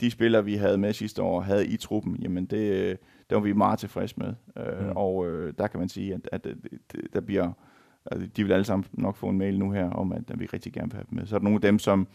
de 0.00 0.10
spillere, 0.10 0.44
vi 0.44 0.54
havde 0.54 0.78
med 0.78 0.92
sidste 0.92 1.22
år, 1.22 1.40
havde 1.40 1.66
i 1.66 1.76
truppen, 1.76 2.16
jamen 2.22 2.46
det, 2.46 2.98
det 3.30 3.36
var 3.36 3.42
vi 3.42 3.52
meget 3.52 3.78
tilfredse 3.78 4.14
med. 4.18 4.34
Øh, 4.56 4.86
mm. 4.86 4.92
Og 4.96 5.26
øh, 5.30 5.52
der 5.58 5.66
kan 5.66 5.80
man 5.80 5.88
sige, 5.88 6.14
at, 6.14 6.28
at, 6.32 6.46
at 6.46 6.56
der 7.12 7.20
bliver, 7.20 7.52
altså, 8.06 8.28
de 8.36 8.44
vil 8.44 8.52
alle 8.52 8.64
sammen 8.64 8.86
nok 8.92 9.16
få 9.16 9.28
en 9.28 9.38
mail 9.38 9.58
nu 9.58 9.70
her, 9.70 9.90
om 9.90 10.12
at, 10.12 10.22
at 10.30 10.40
vi 10.40 10.46
rigtig 10.46 10.72
gerne 10.72 10.90
vil 10.90 10.96
have 10.96 11.06
dem 11.10 11.18
med. 11.18 11.26
Så 11.26 11.34
er 11.34 11.38
der 11.38 11.44
nogle 11.44 11.56
af 11.56 11.60
dem, 11.60 11.78
som, 11.78 12.06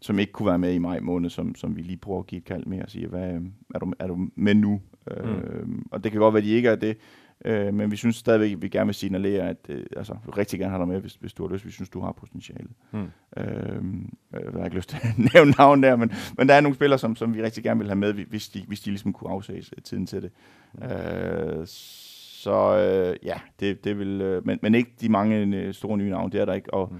som 0.00 0.18
ikke 0.18 0.32
kunne 0.32 0.46
være 0.46 0.58
med 0.58 0.74
i 0.74 0.78
maj 0.78 1.00
måned, 1.00 1.30
som, 1.30 1.54
som 1.54 1.76
vi 1.76 1.82
lige 1.82 1.96
prøver 1.96 2.20
at 2.20 2.26
give 2.26 2.38
et 2.38 2.44
kald 2.44 2.66
med 2.66 2.82
og 2.82 2.90
sige, 2.90 3.06
hvad, 3.06 3.40
er, 3.74 3.78
du, 3.78 3.92
er 3.98 4.06
du 4.06 4.28
med 4.34 4.54
nu? 4.54 4.80
Mm. 5.06 5.12
Øh, 5.12 5.68
og 5.90 6.04
det 6.04 6.12
kan 6.12 6.20
godt 6.20 6.34
være, 6.34 6.42
at 6.42 6.46
de 6.46 6.50
ikke 6.50 6.68
er 6.68 6.76
det, 6.76 6.96
Øh, 7.44 7.74
men 7.74 7.90
vi 7.90 7.96
synes 7.96 8.16
stadigvæk, 8.16 8.52
at 8.52 8.62
vi 8.62 8.68
gerne 8.68 8.86
vil 8.86 8.94
signalere, 8.94 9.48
at 9.48 9.56
øh, 9.68 9.86
altså, 9.96 10.16
vi 10.26 10.30
rigtig 10.30 10.58
gerne 10.58 10.70
have 10.70 10.80
dig 10.80 10.88
med, 10.88 11.00
hvis, 11.00 11.14
hvis 11.14 11.32
du 11.32 11.46
har 11.46 11.52
lyst. 11.54 11.66
Vi 11.66 11.70
synes, 11.70 11.88
du 11.88 12.00
har 12.00 12.12
potentiale. 12.12 12.68
Mm. 12.92 12.98
Øh, 13.36 13.82
jeg 14.32 14.40
har 14.56 14.64
ikke 14.64 14.76
lyst 14.76 14.88
til 14.88 14.98
at 15.02 15.18
nævne 15.34 15.50
navn 15.58 15.82
der, 15.82 15.96
men, 15.96 16.12
men 16.38 16.48
der 16.48 16.54
er 16.54 16.60
nogle 16.60 16.74
spillere, 16.74 16.98
som, 16.98 17.16
som 17.16 17.34
vi 17.34 17.42
rigtig 17.42 17.64
gerne 17.64 17.80
vil 17.80 17.88
have 17.88 17.96
med, 17.96 18.12
hvis 18.12 18.48
de, 18.48 18.64
hvis 18.68 18.80
de 18.80 18.90
ligesom 18.90 19.12
kunne 19.12 19.30
afsæge 19.30 19.62
tiden 19.84 20.06
til 20.06 20.22
det. 20.22 20.30
Mm. 20.74 20.84
Øh, 20.84 21.66
så 21.66 22.76
øh, 22.76 23.16
ja, 23.26 23.40
det, 23.60 23.84
det 23.84 23.98
vil, 23.98 24.20
øh, 24.20 24.46
men, 24.46 24.58
men 24.62 24.74
ikke 24.74 24.90
de 25.00 25.08
mange 25.08 25.36
øh, 25.36 25.74
store 25.74 25.98
nye 25.98 26.10
navne, 26.10 26.32
det 26.32 26.40
er 26.40 26.44
der 26.44 26.52
ikke. 26.52 26.74
Og, 26.74 26.92
mm. 26.92 26.98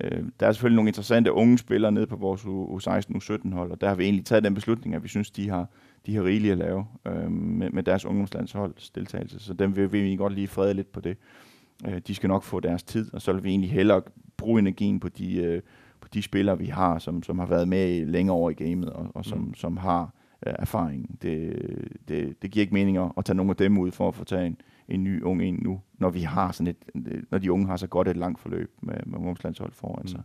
Øh, 0.00 0.24
der 0.40 0.46
er 0.46 0.52
selvfølgelig 0.52 0.76
nogle 0.76 0.88
interessante 0.88 1.32
unge 1.32 1.58
spillere 1.58 1.92
nede 1.92 2.06
på 2.06 2.16
vores 2.16 2.42
U16, 2.42 3.16
U17 3.16 3.54
hold, 3.54 3.70
og 3.70 3.80
der 3.80 3.88
har 3.88 3.94
vi 3.94 4.04
egentlig 4.04 4.24
taget 4.24 4.44
den 4.44 4.54
beslutning, 4.54 4.94
at 4.94 5.02
vi 5.02 5.08
synes, 5.08 5.30
de 5.30 5.48
har, 5.48 5.66
de 6.06 6.16
har 6.16 6.24
rigeligt 6.24 6.52
at 6.52 6.58
lave 6.58 6.86
øh, 7.06 7.32
med, 7.32 7.70
med 7.70 7.82
deres 7.82 8.04
ungdomslandsholds 8.04 8.90
deltagelse, 8.90 9.38
så 9.38 9.54
dem 9.54 9.76
vil 9.76 9.92
vi 9.92 10.16
godt 10.16 10.32
lige 10.32 10.48
frede 10.48 10.74
lidt 10.74 10.92
på 10.92 11.00
det. 11.00 11.16
Øh, 11.88 12.00
de 12.06 12.14
skal 12.14 12.28
nok 12.28 12.42
få 12.42 12.60
deres 12.60 12.82
tid, 12.82 13.14
og 13.14 13.22
så 13.22 13.32
vil 13.32 13.44
vi 13.44 13.50
egentlig 13.50 13.70
hellere 13.70 14.02
bruge 14.36 14.58
energien 14.58 15.00
på 15.00 15.08
de, 15.08 15.36
øh, 15.36 15.62
på 16.00 16.08
de 16.14 16.22
spillere, 16.22 16.58
vi 16.58 16.66
har, 16.66 16.98
som, 16.98 17.22
som 17.22 17.38
har 17.38 17.46
været 17.46 17.68
med 17.68 18.06
længere 18.06 18.36
over 18.36 18.50
i 18.50 18.54
gamet, 18.54 18.90
og, 18.90 19.10
og 19.14 19.24
som, 19.24 19.38
mm. 19.38 19.54
som 19.54 19.76
har 19.76 20.14
øh, 20.46 20.52
erfaring. 20.58 21.18
Det, 21.22 21.62
det, 22.08 22.42
det 22.42 22.50
giver 22.50 22.62
ikke 22.62 22.74
mening 22.74 22.96
at, 22.96 23.12
at 23.16 23.24
tage 23.24 23.36
nogle 23.36 23.50
af 23.50 23.56
dem 23.56 23.78
ud 23.78 23.90
for 23.90 24.08
at 24.08 24.14
få 24.14 24.24
taget 24.24 24.46
en, 24.46 24.56
en 24.88 25.04
ny 25.04 25.22
ung 25.22 25.42
en 25.42 25.58
nu, 25.62 25.80
når 25.98 26.10
vi 26.10 26.20
har 26.20 26.52
sådan 26.52 26.66
et, 26.66 26.76
når 27.30 27.38
de 27.38 27.52
unge 27.52 27.66
har 27.66 27.76
så 27.76 27.86
godt 27.86 28.08
et 28.08 28.16
langt 28.16 28.40
forløb 28.40 28.70
med, 28.82 28.94
med 29.06 29.18
ungdomslandshold 29.18 29.72
foran 29.72 30.02
mm. 30.02 30.08
sig. 30.08 30.22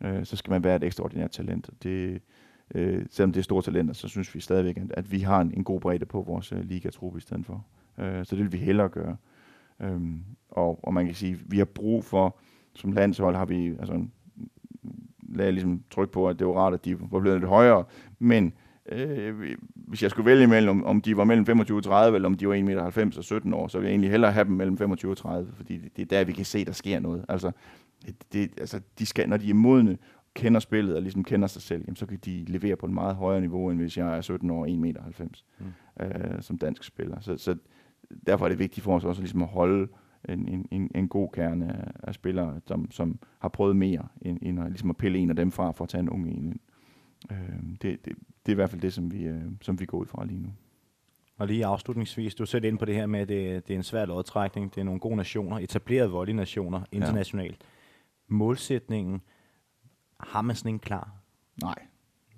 Øh, 0.00 0.24
så 0.24 0.36
skal 0.36 0.50
man 0.50 0.64
være 0.64 0.76
et 0.76 0.84
ekstraordinært 0.84 1.30
talent. 1.30 1.70
Det, 1.82 2.22
øh, 2.74 3.06
selvom 3.10 3.32
det 3.32 3.40
er 3.40 3.44
store 3.44 3.62
talenter, 3.62 3.94
så 3.94 4.08
synes 4.08 4.34
vi 4.34 4.40
stadigvæk, 4.40 4.76
at, 4.76 4.92
at 4.96 5.12
vi 5.12 5.18
har 5.18 5.40
en, 5.40 5.52
en 5.56 5.64
god 5.64 5.80
bredde 5.80 6.06
på 6.06 6.22
vores 6.22 6.52
øh, 6.52 6.60
ligatruppe 6.60 7.18
i 7.18 7.20
stedet 7.20 7.46
for. 7.46 7.64
Øh, 7.98 8.24
så 8.24 8.36
det 8.36 8.44
vil 8.44 8.52
vi 8.52 8.58
hellere 8.58 8.88
gøre. 8.88 9.16
Øhm, 9.80 10.22
og, 10.50 10.78
og 10.82 10.94
man 10.94 11.06
kan 11.06 11.14
sige, 11.14 11.32
at 11.32 11.40
vi 11.46 11.58
har 11.58 11.64
brug 11.64 12.04
for, 12.04 12.38
som 12.74 12.92
landshold 12.92 13.36
har 13.36 13.44
vi, 13.44 13.68
altså, 13.68 14.04
lagde 15.28 15.52
ligesom 15.52 15.82
tryk 15.90 16.10
på, 16.10 16.28
at 16.28 16.38
det 16.38 16.46
var 16.46 16.52
rart, 16.52 16.74
at 16.74 16.84
de 16.84 17.00
var 17.00 17.20
blevet 17.20 17.40
lidt 17.40 17.48
højere, 17.48 17.84
men 18.18 18.52
øh, 18.92 19.56
hvis 19.74 20.02
jeg 20.02 20.10
skulle 20.10 20.26
vælge 20.26 20.46
mellem, 20.46 20.84
om 20.84 21.00
de 21.00 21.16
var 21.16 21.24
mellem 21.24 21.46
25 21.46 21.78
og 21.78 21.84
30, 21.84 22.16
eller 22.16 22.28
om 22.28 22.34
de 22.34 22.48
var 22.48 22.54
1,90 22.54 22.62
meter 22.62 23.14
og 23.16 23.24
17 23.24 23.54
år, 23.54 23.68
så 23.68 23.78
ville 23.78 23.88
jeg 23.88 23.92
egentlig 23.92 24.10
hellere 24.10 24.32
have 24.32 24.44
dem 24.44 24.52
mellem 24.52 24.78
25 24.78 25.10
og 25.10 25.16
30, 25.16 25.52
fordi 25.56 25.78
det, 25.78 25.96
det 25.96 26.02
er 26.02 26.18
der, 26.18 26.24
vi 26.24 26.32
kan 26.32 26.44
se, 26.44 26.64
der 26.64 26.72
sker 26.72 27.00
noget. 27.00 27.24
Altså, 27.28 27.50
det, 28.32 28.50
altså 28.58 28.80
de 28.98 29.06
skal, 29.06 29.28
når 29.28 29.36
de 29.36 29.50
er 29.50 29.54
modne, 29.54 29.98
kender 30.38 30.60
spillet 30.60 30.96
og 30.96 31.02
ligesom 31.02 31.24
kender 31.24 31.48
sig 31.48 31.62
selv, 31.62 31.82
jamen, 31.86 31.96
så 31.96 32.06
kan 32.06 32.18
de 32.24 32.44
levere 32.44 32.76
på 32.76 32.86
et 32.86 32.92
meget 32.92 33.16
højere 33.16 33.40
niveau, 33.40 33.70
end 33.70 33.80
hvis 33.80 33.96
jeg 33.96 34.16
er 34.16 34.20
17 34.20 34.50
år 34.50 34.60
og 34.60 34.68
1,90 34.68 34.76
meter 34.76 35.02
mm. 35.58 35.66
øh, 36.00 36.42
som 36.42 36.58
dansk 36.58 36.84
spiller. 36.84 37.20
Så, 37.20 37.36
så 37.36 37.56
derfor 38.26 38.44
er 38.44 38.48
det 38.48 38.58
vigtigt 38.58 38.84
for 38.84 38.96
os 38.96 39.04
også 39.04 39.22
ligesom 39.22 39.42
at 39.42 39.48
holde 39.48 39.88
en, 40.28 40.66
en, 40.70 40.90
en 40.94 41.08
god 41.08 41.28
kerne 41.32 41.76
af, 41.76 42.08
af 42.08 42.14
spillere, 42.14 42.60
som, 42.66 42.90
som 42.90 43.18
har 43.38 43.48
prøvet 43.48 43.76
mere, 43.76 44.08
end, 44.22 44.38
end 44.42 44.60
at, 44.60 44.66
ligesom 44.68 44.90
at 44.90 44.96
pille 44.96 45.18
en 45.18 45.30
af 45.30 45.36
dem 45.36 45.50
fra 45.50 45.70
for 45.70 45.84
at 45.84 45.88
tage 45.88 46.00
en 46.00 46.10
ung 46.10 46.28
en 46.28 46.44
ind. 46.44 46.60
Øh, 47.32 47.38
det, 47.82 48.04
det, 48.04 48.04
det 48.46 48.52
er 48.52 48.52
i 48.52 48.54
hvert 48.54 48.70
fald 48.70 48.80
det, 48.80 48.92
som 48.92 49.12
vi, 49.12 49.24
øh, 49.24 49.42
som 49.62 49.80
vi 49.80 49.86
går 49.86 49.98
ud 49.98 50.06
fra 50.06 50.24
lige 50.24 50.40
nu. 50.40 50.48
Og 51.38 51.46
lige 51.46 51.66
afslutningsvis, 51.66 52.34
du 52.34 52.46
sætter 52.46 52.68
ind 52.68 52.78
på 52.78 52.84
det 52.84 52.94
her 52.94 53.06
med, 53.06 53.20
at 53.20 53.28
det, 53.28 53.68
det 53.68 53.74
er 53.74 53.78
en 53.78 53.82
svær 53.82 54.06
lodtrækning. 54.06 54.74
Det 54.74 54.80
er 54.80 54.84
nogle 54.84 55.00
gode 55.00 55.16
nationer, 55.16 55.58
etablerede 55.58 56.10
volley-nationer 56.10 56.80
internationalt. 56.92 57.56
Ja. 57.60 58.34
Målsætningen, 58.34 59.22
har 60.20 60.42
man 60.42 60.56
sådan 60.56 60.72
en 60.72 60.78
klar? 60.78 61.10
Nej. 61.62 61.78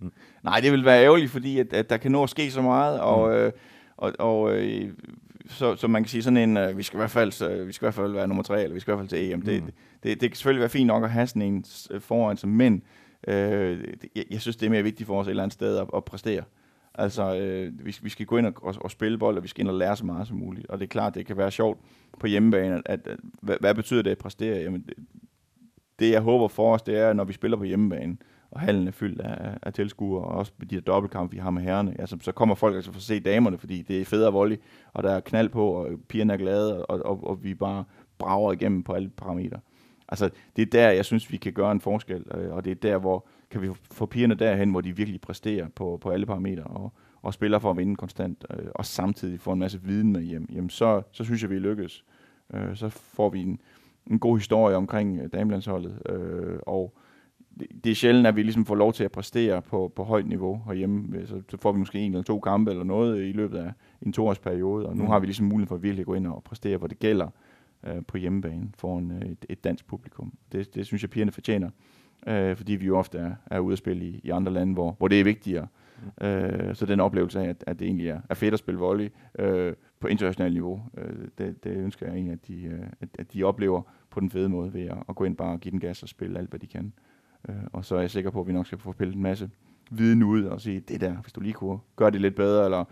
Mm. 0.00 0.12
Nej, 0.42 0.60
det 0.60 0.72
vil 0.72 0.84
være 0.84 1.04
ærgerligt, 1.04 1.30
fordi 1.30 1.58
at, 1.58 1.72
at 1.72 1.90
der 1.90 1.96
kan 1.96 2.12
nå 2.12 2.22
at 2.22 2.30
ske 2.30 2.50
så 2.50 2.62
meget, 2.62 3.00
og, 3.00 3.28
mm. 3.28 3.34
øh, 3.34 3.52
og, 3.96 4.12
og 4.18 4.54
øh, 4.56 4.92
så, 5.48 5.76
så 5.76 5.88
man 5.88 6.02
kan 6.02 6.08
sige 6.08 6.22
sådan 6.22 6.36
en, 6.36 6.56
øh, 6.56 6.78
vi 6.78 6.82
skal 6.82 6.96
i 6.96 7.00
hvert 7.00 7.10
fald, 7.10 7.32
så, 7.32 7.64
vi 7.64 7.72
skal 7.72 7.84
i 7.84 7.86
hvert 7.86 7.94
fald 7.94 8.12
være 8.12 8.28
nummer 8.28 8.42
tre, 8.42 8.62
eller 8.62 8.74
vi 8.74 8.80
skal 8.80 8.92
i 8.92 8.96
hvert 8.96 9.08
fald 9.10 9.20
til 9.20 9.32
EM. 9.32 9.38
Mm. 9.38 9.44
Det, 9.44 9.74
det, 10.02 10.20
det 10.20 10.30
kan 10.30 10.36
selvfølgelig 10.36 10.60
være 10.60 10.68
fint 10.68 10.86
nok 10.86 11.04
at 11.04 11.10
have 11.10 11.26
sådan 11.26 11.42
en 11.42 11.64
foran 12.00 12.36
sig, 12.36 12.48
men 12.48 12.82
øh, 13.28 13.84
jeg, 14.16 14.24
jeg 14.30 14.40
synes, 14.40 14.56
det 14.56 14.66
er 14.66 14.70
mere 14.70 14.82
vigtigt 14.82 15.06
for 15.06 15.20
os 15.20 15.26
et 15.26 15.30
eller 15.30 15.42
andet 15.42 15.54
sted 15.54 15.76
at, 15.76 15.86
at 15.96 16.04
præstere. 16.04 16.42
Altså, 16.94 17.36
øh, 17.36 17.86
vi, 17.86 17.96
vi 18.02 18.08
skal 18.08 18.26
gå 18.26 18.36
ind 18.36 18.46
og, 18.46 18.54
og, 18.62 18.74
og 18.80 18.90
spille 18.90 19.18
bold, 19.18 19.36
og 19.36 19.42
vi 19.42 19.48
skal 19.48 19.60
ind 19.60 19.68
og 19.68 19.74
lære 19.74 19.96
så 19.96 20.06
meget 20.06 20.28
som 20.28 20.36
muligt. 20.36 20.66
Og 20.66 20.78
det 20.78 20.84
er 20.84 20.88
klart, 20.88 21.14
det 21.14 21.26
kan 21.26 21.36
være 21.36 21.50
sjovt 21.50 21.78
på 22.20 22.26
hjemmebane, 22.26 22.74
at, 22.74 22.82
at, 22.86 23.06
at 23.06 23.18
hvad, 23.42 23.56
hvad 23.60 23.74
betyder 23.74 24.02
det 24.02 24.10
at 24.10 24.18
præstere? 24.18 24.62
Jamen, 24.62 24.82
det, 24.82 24.94
det, 26.00 26.10
jeg 26.10 26.20
håber 26.20 26.48
for 26.48 26.74
os, 26.74 26.82
det 26.82 26.98
er, 26.98 27.12
når 27.12 27.24
vi 27.24 27.32
spiller 27.32 27.56
på 27.56 27.64
hjemmebane, 27.64 28.16
og 28.50 28.60
hallen 28.60 28.88
er 28.88 28.92
fyldt 28.92 29.20
af, 29.20 29.58
af 29.62 29.72
tilskuere, 29.72 30.24
og 30.24 30.38
også 30.38 30.52
med 30.58 30.66
de 30.66 30.74
der 30.74 30.80
dobbeltkampe, 30.80 31.34
vi 31.34 31.40
har 31.40 31.50
med 31.50 31.62
herrerne, 31.62 32.00
altså, 32.00 32.16
så 32.20 32.32
kommer 32.32 32.54
folk 32.54 32.76
altså 32.76 32.92
for 32.92 32.98
at 32.98 33.02
se 33.02 33.20
damerne, 33.20 33.58
fordi 33.58 33.82
det 33.82 34.00
er 34.00 34.04
federe 34.04 34.32
volley, 34.32 34.56
og 34.92 35.02
der 35.02 35.10
er 35.10 35.20
knald 35.20 35.48
på, 35.48 35.68
og 35.68 35.88
pigerne 36.08 36.32
er 36.32 36.36
glade, 36.36 36.86
og, 36.86 37.06
og, 37.06 37.24
og 37.24 37.44
vi 37.44 37.54
bare 37.54 37.84
brager 38.18 38.52
igennem 38.52 38.82
på 38.82 38.92
alle 38.92 39.08
parametre. 39.08 39.60
Altså, 40.08 40.30
det 40.56 40.62
er 40.62 40.66
der, 40.66 40.90
jeg 40.90 41.04
synes, 41.04 41.32
vi 41.32 41.36
kan 41.36 41.52
gøre 41.52 41.72
en 41.72 41.80
forskel, 41.80 42.24
øh, 42.34 42.52
og 42.52 42.64
det 42.64 42.70
er 42.70 42.74
der, 42.74 42.98
hvor 42.98 43.26
kan 43.50 43.62
vi 43.62 43.70
få 43.92 44.06
pigerne 44.06 44.34
derhen, 44.34 44.70
hvor 44.70 44.80
de 44.80 44.96
virkelig 44.96 45.20
præsterer 45.20 45.68
på, 45.68 45.98
på 46.00 46.10
alle 46.10 46.26
parametre, 46.26 46.62
og, 46.62 46.92
og 47.22 47.34
spiller 47.34 47.58
for 47.58 47.70
at 47.70 47.76
vinde 47.76 47.96
konstant, 47.96 48.44
øh, 48.50 48.66
og 48.74 48.86
samtidig 48.86 49.40
får 49.40 49.52
en 49.52 49.58
masse 49.58 49.82
viden 49.82 50.12
med 50.12 50.22
hjem, 50.22 50.48
jamen 50.52 50.70
så, 50.70 51.02
så 51.12 51.24
synes 51.24 51.42
jeg, 51.42 51.50
vi 51.50 51.58
lykkes. 51.58 52.04
Øh, 52.54 52.76
så 52.76 52.88
får 52.88 53.28
vi 53.28 53.40
en, 53.40 53.60
en 54.06 54.18
god 54.18 54.38
historie 54.38 54.76
omkring 54.76 55.20
øh, 55.20 55.28
damelandsholdet, 55.32 56.02
øh, 56.08 56.58
og 56.62 56.96
det, 57.60 57.66
det 57.84 57.90
er 57.90 57.94
sjældent, 57.94 58.26
at 58.26 58.36
vi 58.36 58.42
ligesom 58.42 58.64
får 58.64 58.74
lov 58.74 58.92
til 58.92 59.04
at 59.04 59.12
præstere 59.12 59.62
på, 59.62 59.92
på 59.96 60.04
højt 60.04 60.26
niveau 60.26 60.62
herhjemme. 60.66 61.26
Så, 61.26 61.42
så 61.48 61.56
får 61.56 61.72
vi 61.72 61.78
måske 61.78 61.98
en 61.98 62.12
eller 62.12 62.22
to 62.22 62.40
kampe 62.40 62.70
eller 62.70 62.84
noget 62.84 63.28
i 63.28 63.32
løbet 63.32 63.58
af 63.58 63.72
en 64.02 64.12
toårsperiode, 64.12 64.86
og 64.86 64.96
nu 64.96 65.02
mm. 65.02 65.08
har 65.08 65.18
vi 65.18 65.26
ligesom 65.26 65.46
mulighed 65.46 65.68
for 65.68 65.74
at 65.74 65.82
virkelig 65.82 66.06
gå 66.06 66.14
ind 66.14 66.26
og 66.26 66.42
præstere, 66.44 66.76
hvor 66.76 66.86
det 66.86 66.98
gælder 66.98 67.28
øh, 67.86 68.02
på 68.08 68.16
hjemmebane 68.16 68.68
foran 68.74 69.10
øh, 69.10 69.30
et, 69.30 69.46
et 69.48 69.64
dansk 69.64 69.86
publikum. 69.86 70.32
Det, 70.52 70.74
det 70.74 70.86
synes 70.86 71.02
jeg, 71.02 71.10
pigerne 71.10 71.32
fortjener, 71.32 71.70
øh, 72.26 72.56
fordi 72.56 72.72
vi 72.72 72.86
jo 72.86 72.98
ofte 72.98 73.18
er, 73.18 73.34
er 73.50 73.58
ude 73.58 73.72
at 73.72 73.78
spille 73.78 74.04
i, 74.04 74.20
i 74.24 74.30
andre 74.30 74.52
lande, 74.52 74.72
hvor, 74.72 74.94
hvor 74.98 75.08
det 75.08 75.20
er 75.20 75.24
vigtigere. 75.24 75.66
Mm. 76.20 76.26
Øh, 76.26 76.74
så 76.74 76.86
den 76.86 77.00
oplevelse 77.00 77.40
af, 77.40 77.48
at, 77.48 77.64
at 77.66 77.78
det 77.78 77.86
egentlig 77.86 78.08
er, 78.08 78.20
er 78.30 78.34
fedt 78.34 78.54
at 78.54 78.58
spille 78.58 78.80
volley 78.80 79.08
øh, 79.38 79.72
på 80.00 80.08
internationalt 80.08 80.54
niveau, 80.54 80.82
øh, 80.98 81.28
det, 81.38 81.64
det 81.64 81.70
ønsker 81.76 82.06
jeg 82.06 82.14
egentlig, 82.14 82.32
at 82.32 82.48
de, 82.48 82.62
øh, 82.62 82.86
at, 83.00 83.08
at 83.18 83.32
de 83.32 83.44
oplever 83.44 83.82
på 84.10 84.20
den 84.20 84.30
fede 84.30 84.48
måde 84.48 84.74
ved 84.74 84.82
at, 84.82 84.98
at 85.08 85.14
gå 85.14 85.24
ind 85.24 85.36
bare 85.36 85.52
og 85.52 85.60
give 85.60 85.70
den 85.70 85.80
gas 85.80 86.02
og 86.02 86.08
spille 86.08 86.38
alt, 86.38 86.50
hvad 86.50 86.60
de 86.60 86.66
kan. 86.66 86.92
Øh, 87.48 87.54
og 87.72 87.84
så 87.84 87.96
er 87.96 88.00
jeg 88.00 88.10
sikker 88.10 88.30
på, 88.30 88.40
at 88.40 88.46
vi 88.46 88.52
nok 88.52 88.66
skal 88.66 88.78
få 88.78 88.92
pillet 88.92 89.14
en 89.14 89.22
masse 89.22 89.50
viden 89.90 90.22
ud 90.22 90.44
og 90.44 90.60
sige, 90.60 90.80
det 90.80 91.00
der, 91.00 91.12
hvis 91.16 91.32
du 91.32 91.40
lige 91.40 91.52
kunne 91.52 91.78
gøre 91.96 92.10
det 92.10 92.20
lidt 92.20 92.34
bedre, 92.34 92.64
eller 92.64 92.84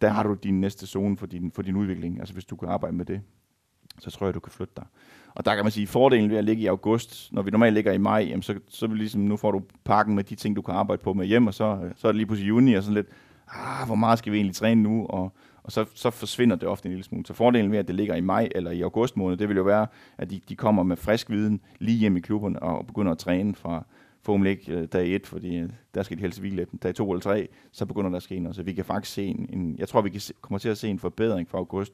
der 0.00 0.08
har 0.08 0.22
du 0.22 0.34
din 0.34 0.60
næste 0.60 0.86
zone 0.86 1.16
for 1.16 1.26
din, 1.26 1.52
for 1.52 1.62
din 1.62 1.76
udvikling. 1.76 2.18
Altså 2.18 2.34
hvis 2.34 2.44
du 2.44 2.56
kan 2.56 2.68
arbejde 2.68 2.96
med 2.96 3.04
det, 3.04 3.20
så 3.98 4.10
tror 4.10 4.26
jeg, 4.26 4.34
du 4.34 4.40
kan 4.40 4.52
flytte 4.52 4.72
dig. 4.76 4.84
Og 5.34 5.44
der 5.44 5.54
kan 5.54 5.64
man 5.64 5.72
sige, 5.72 5.86
fordelen 5.86 6.30
ved 6.30 6.36
at 6.36 6.44
ligge 6.44 6.62
i 6.62 6.66
august, 6.66 7.32
når 7.32 7.42
vi 7.42 7.50
normalt 7.50 7.74
ligger 7.74 7.92
i 7.92 7.98
maj, 7.98 8.26
jamen 8.28 8.42
så, 8.42 8.58
så 8.68 8.86
vil 8.86 8.98
ligesom, 8.98 9.20
nu 9.20 9.36
får 9.36 9.50
du 9.50 9.62
pakken 9.84 10.14
med 10.14 10.24
de 10.24 10.34
ting, 10.34 10.56
du 10.56 10.62
kan 10.62 10.74
arbejde 10.74 11.02
på 11.02 11.12
med 11.12 11.26
hjem, 11.26 11.46
og 11.46 11.54
så, 11.54 11.90
så 11.96 12.08
er 12.08 12.12
det 12.12 12.16
lige 12.16 12.26
pludselig 12.26 12.48
juni, 12.48 12.74
og 12.74 12.82
sådan 12.82 12.94
lidt, 12.94 13.06
ah, 13.48 13.86
hvor 13.86 13.94
meget 13.94 14.18
skal 14.18 14.32
vi 14.32 14.36
egentlig 14.36 14.56
træne 14.56 14.82
nu? 14.82 15.06
Og, 15.06 15.32
og 15.66 15.72
så, 15.72 15.84
så 15.94 16.10
forsvinder 16.10 16.56
det 16.56 16.68
ofte 16.68 16.86
en 16.86 16.90
lille 16.90 17.04
smule. 17.04 17.26
Så 17.26 17.34
fordelen 17.34 17.72
ved, 17.72 17.78
at 17.78 17.88
det 17.88 17.94
ligger 17.94 18.14
i 18.14 18.20
maj 18.20 18.48
eller 18.54 18.70
i 18.70 18.80
august 18.80 19.16
måned, 19.16 19.36
det 19.36 19.48
vil 19.48 19.56
jo 19.56 19.62
være, 19.62 19.86
at 20.18 20.30
de, 20.30 20.40
de 20.48 20.56
kommer 20.56 20.82
med 20.82 20.96
frisk 20.96 21.30
viden 21.30 21.60
lige 21.78 21.98
hjem 21.98 22.16
i 22.16 22.20
klubben 22.20 22.58
og 22.62 22.86
begynder 22.86 23.12
at 23.12 23.18
træne 23.18 23.54
fra 23.54 23.84
Formel 24.22 24.46
ikke 24.46 24.72
øh, 24.72 24.88
dag 24.92 25.14
1, 25.14 25.26
fordi 25.26 25.56
øh, 25.56 25.70
der 25.94 26.02
skal 26.02 26.16
de 26.16 26.22
helst 26.22 26.40
hvile 26.40 26.56
lidt. 26.56 26.82
Dag 26.82 26.94
2 26.94 27.10
eller 27.10 27.20
3, 27.20 27.48
så 27.72 27.86
begynder 27.86 28.10
der 28.10 28.16
at 28.16 28.22
ske 28.22 28.38
noget. 28.38 28.56
Så 28.56 28.62
vi 28.62 28.72
kan 28.72 28.84
faktisk 28.84 29.14
se 29.14 29.24
en, 29.24 29.46
en 29.52 29.76
jeg 29.78 29.88
tror, 29.88 30.00
vi 30.00 30.10
kan 30.10 30.20
se, 30.20 30.34
kommer 30.40 30.58
til 30.58 30.68
at 30.68 30.78
se 30.78 30.88
en 30.88 30.98
forbedring 30.98 31.48
fra 31.48 31.58
august 31.58 31.92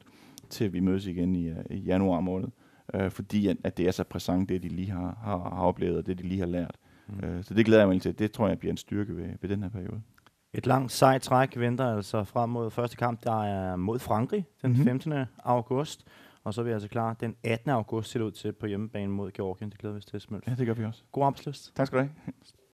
til 0.50 0.72
vi 0.72 0.80
mødes 0.80 1.06
igen 1.06 1.36
i, 1.36 1.48
øh, 1.48 1.56
i 1.70 1.76
januar 1.76 2.20
måned. 2.20 2.48
Øh, 2.94 3.10
fordi 3.10 3.46
at, 3.46 3.56
at 3.64 3.76
det 3.76 3.86
er 3.86 3.90
så 3.90 4.04
præsent, 4.04 4.48
det 4.48 4.62
de 4.62 4.68
lige 4.68 4.90
har, 4.90 5.18
har, 5.22 5.38
har 5.38 5.62
oplevet, 5.62 5.96
og 5.96 6.06
det 6.06 6.18
de 6.18 6.22
lige 6.22 6.40
har 6.40 6.46
lært. 6.46 6.76
Mm. 7.08 7.28
Øh, 7.28 7.44
så 7.44 7.54
det 7.54 7.66
glæder 7.66 7.82
jeg 7.82 7.88
mig 7.88 8.02
til. 8.02 8.18
Det 8.18 8.32
tror 8.32 8.48
jeg 8.48 8.58
bliver 8.58 8.72
en 8.72 8.76
styrke 8.76 9.16
ved, 9.16 9.28
ved 9.40 9.50
den 9.50 9.62
her 9.62 9.70
periode. 9.70 10.00
Et 10.54 10.66
langt 10.66 10.92
sejt 10.92 11.22
træk 11.22 11.56
venter 11.56 11.96
altså 11.96 12.24
frem 12.24 12.50
mod 12.50 12.70
første 12.70 12.96
kamp, 12.96 13.24
der 13.24 13.42
er 13.44 13.76
mod 13.76 13.98
Frankrig 13.98 14.46
den 14.62 14.70
mm-hmm. 14.70 14.84
15. 14.84 15.12
august. 15.44 16.04
Og 16.44 16.54
så 16.54 16.60
er 16.60 16.64
vi 16.64 16.70
altså 16.70 16.88
klar 16.88 17.14
den 17.14 17.36
18. 17.44 17.70
august 17.70 18.10
ser 18.10 18.22
ud 18.22 18.30
til 18.30 18.52
på 18.52 18.66
hjemmebane 18.66 19.12
mod 19.12 19.30
Georgien. 19.30 19.70
Det 19.70 19.78
glæder 19.78 19.94
vi 19.94 19.98
os 19.98 20.04
til, 20.04 20.20
Smølf. 20.20 20.48
Ja, 20.48 20.54
det 20.54 20.66
gør 20.66 20.74
vi 20.74 20.84
også. 20.84 21.02
God 21.12 21.24
arbejdsløst. 21.24 21.76
Tak 21.76 21.86
skal 21.86 21.98
du 21.98 22.02
have. 22.02 22.32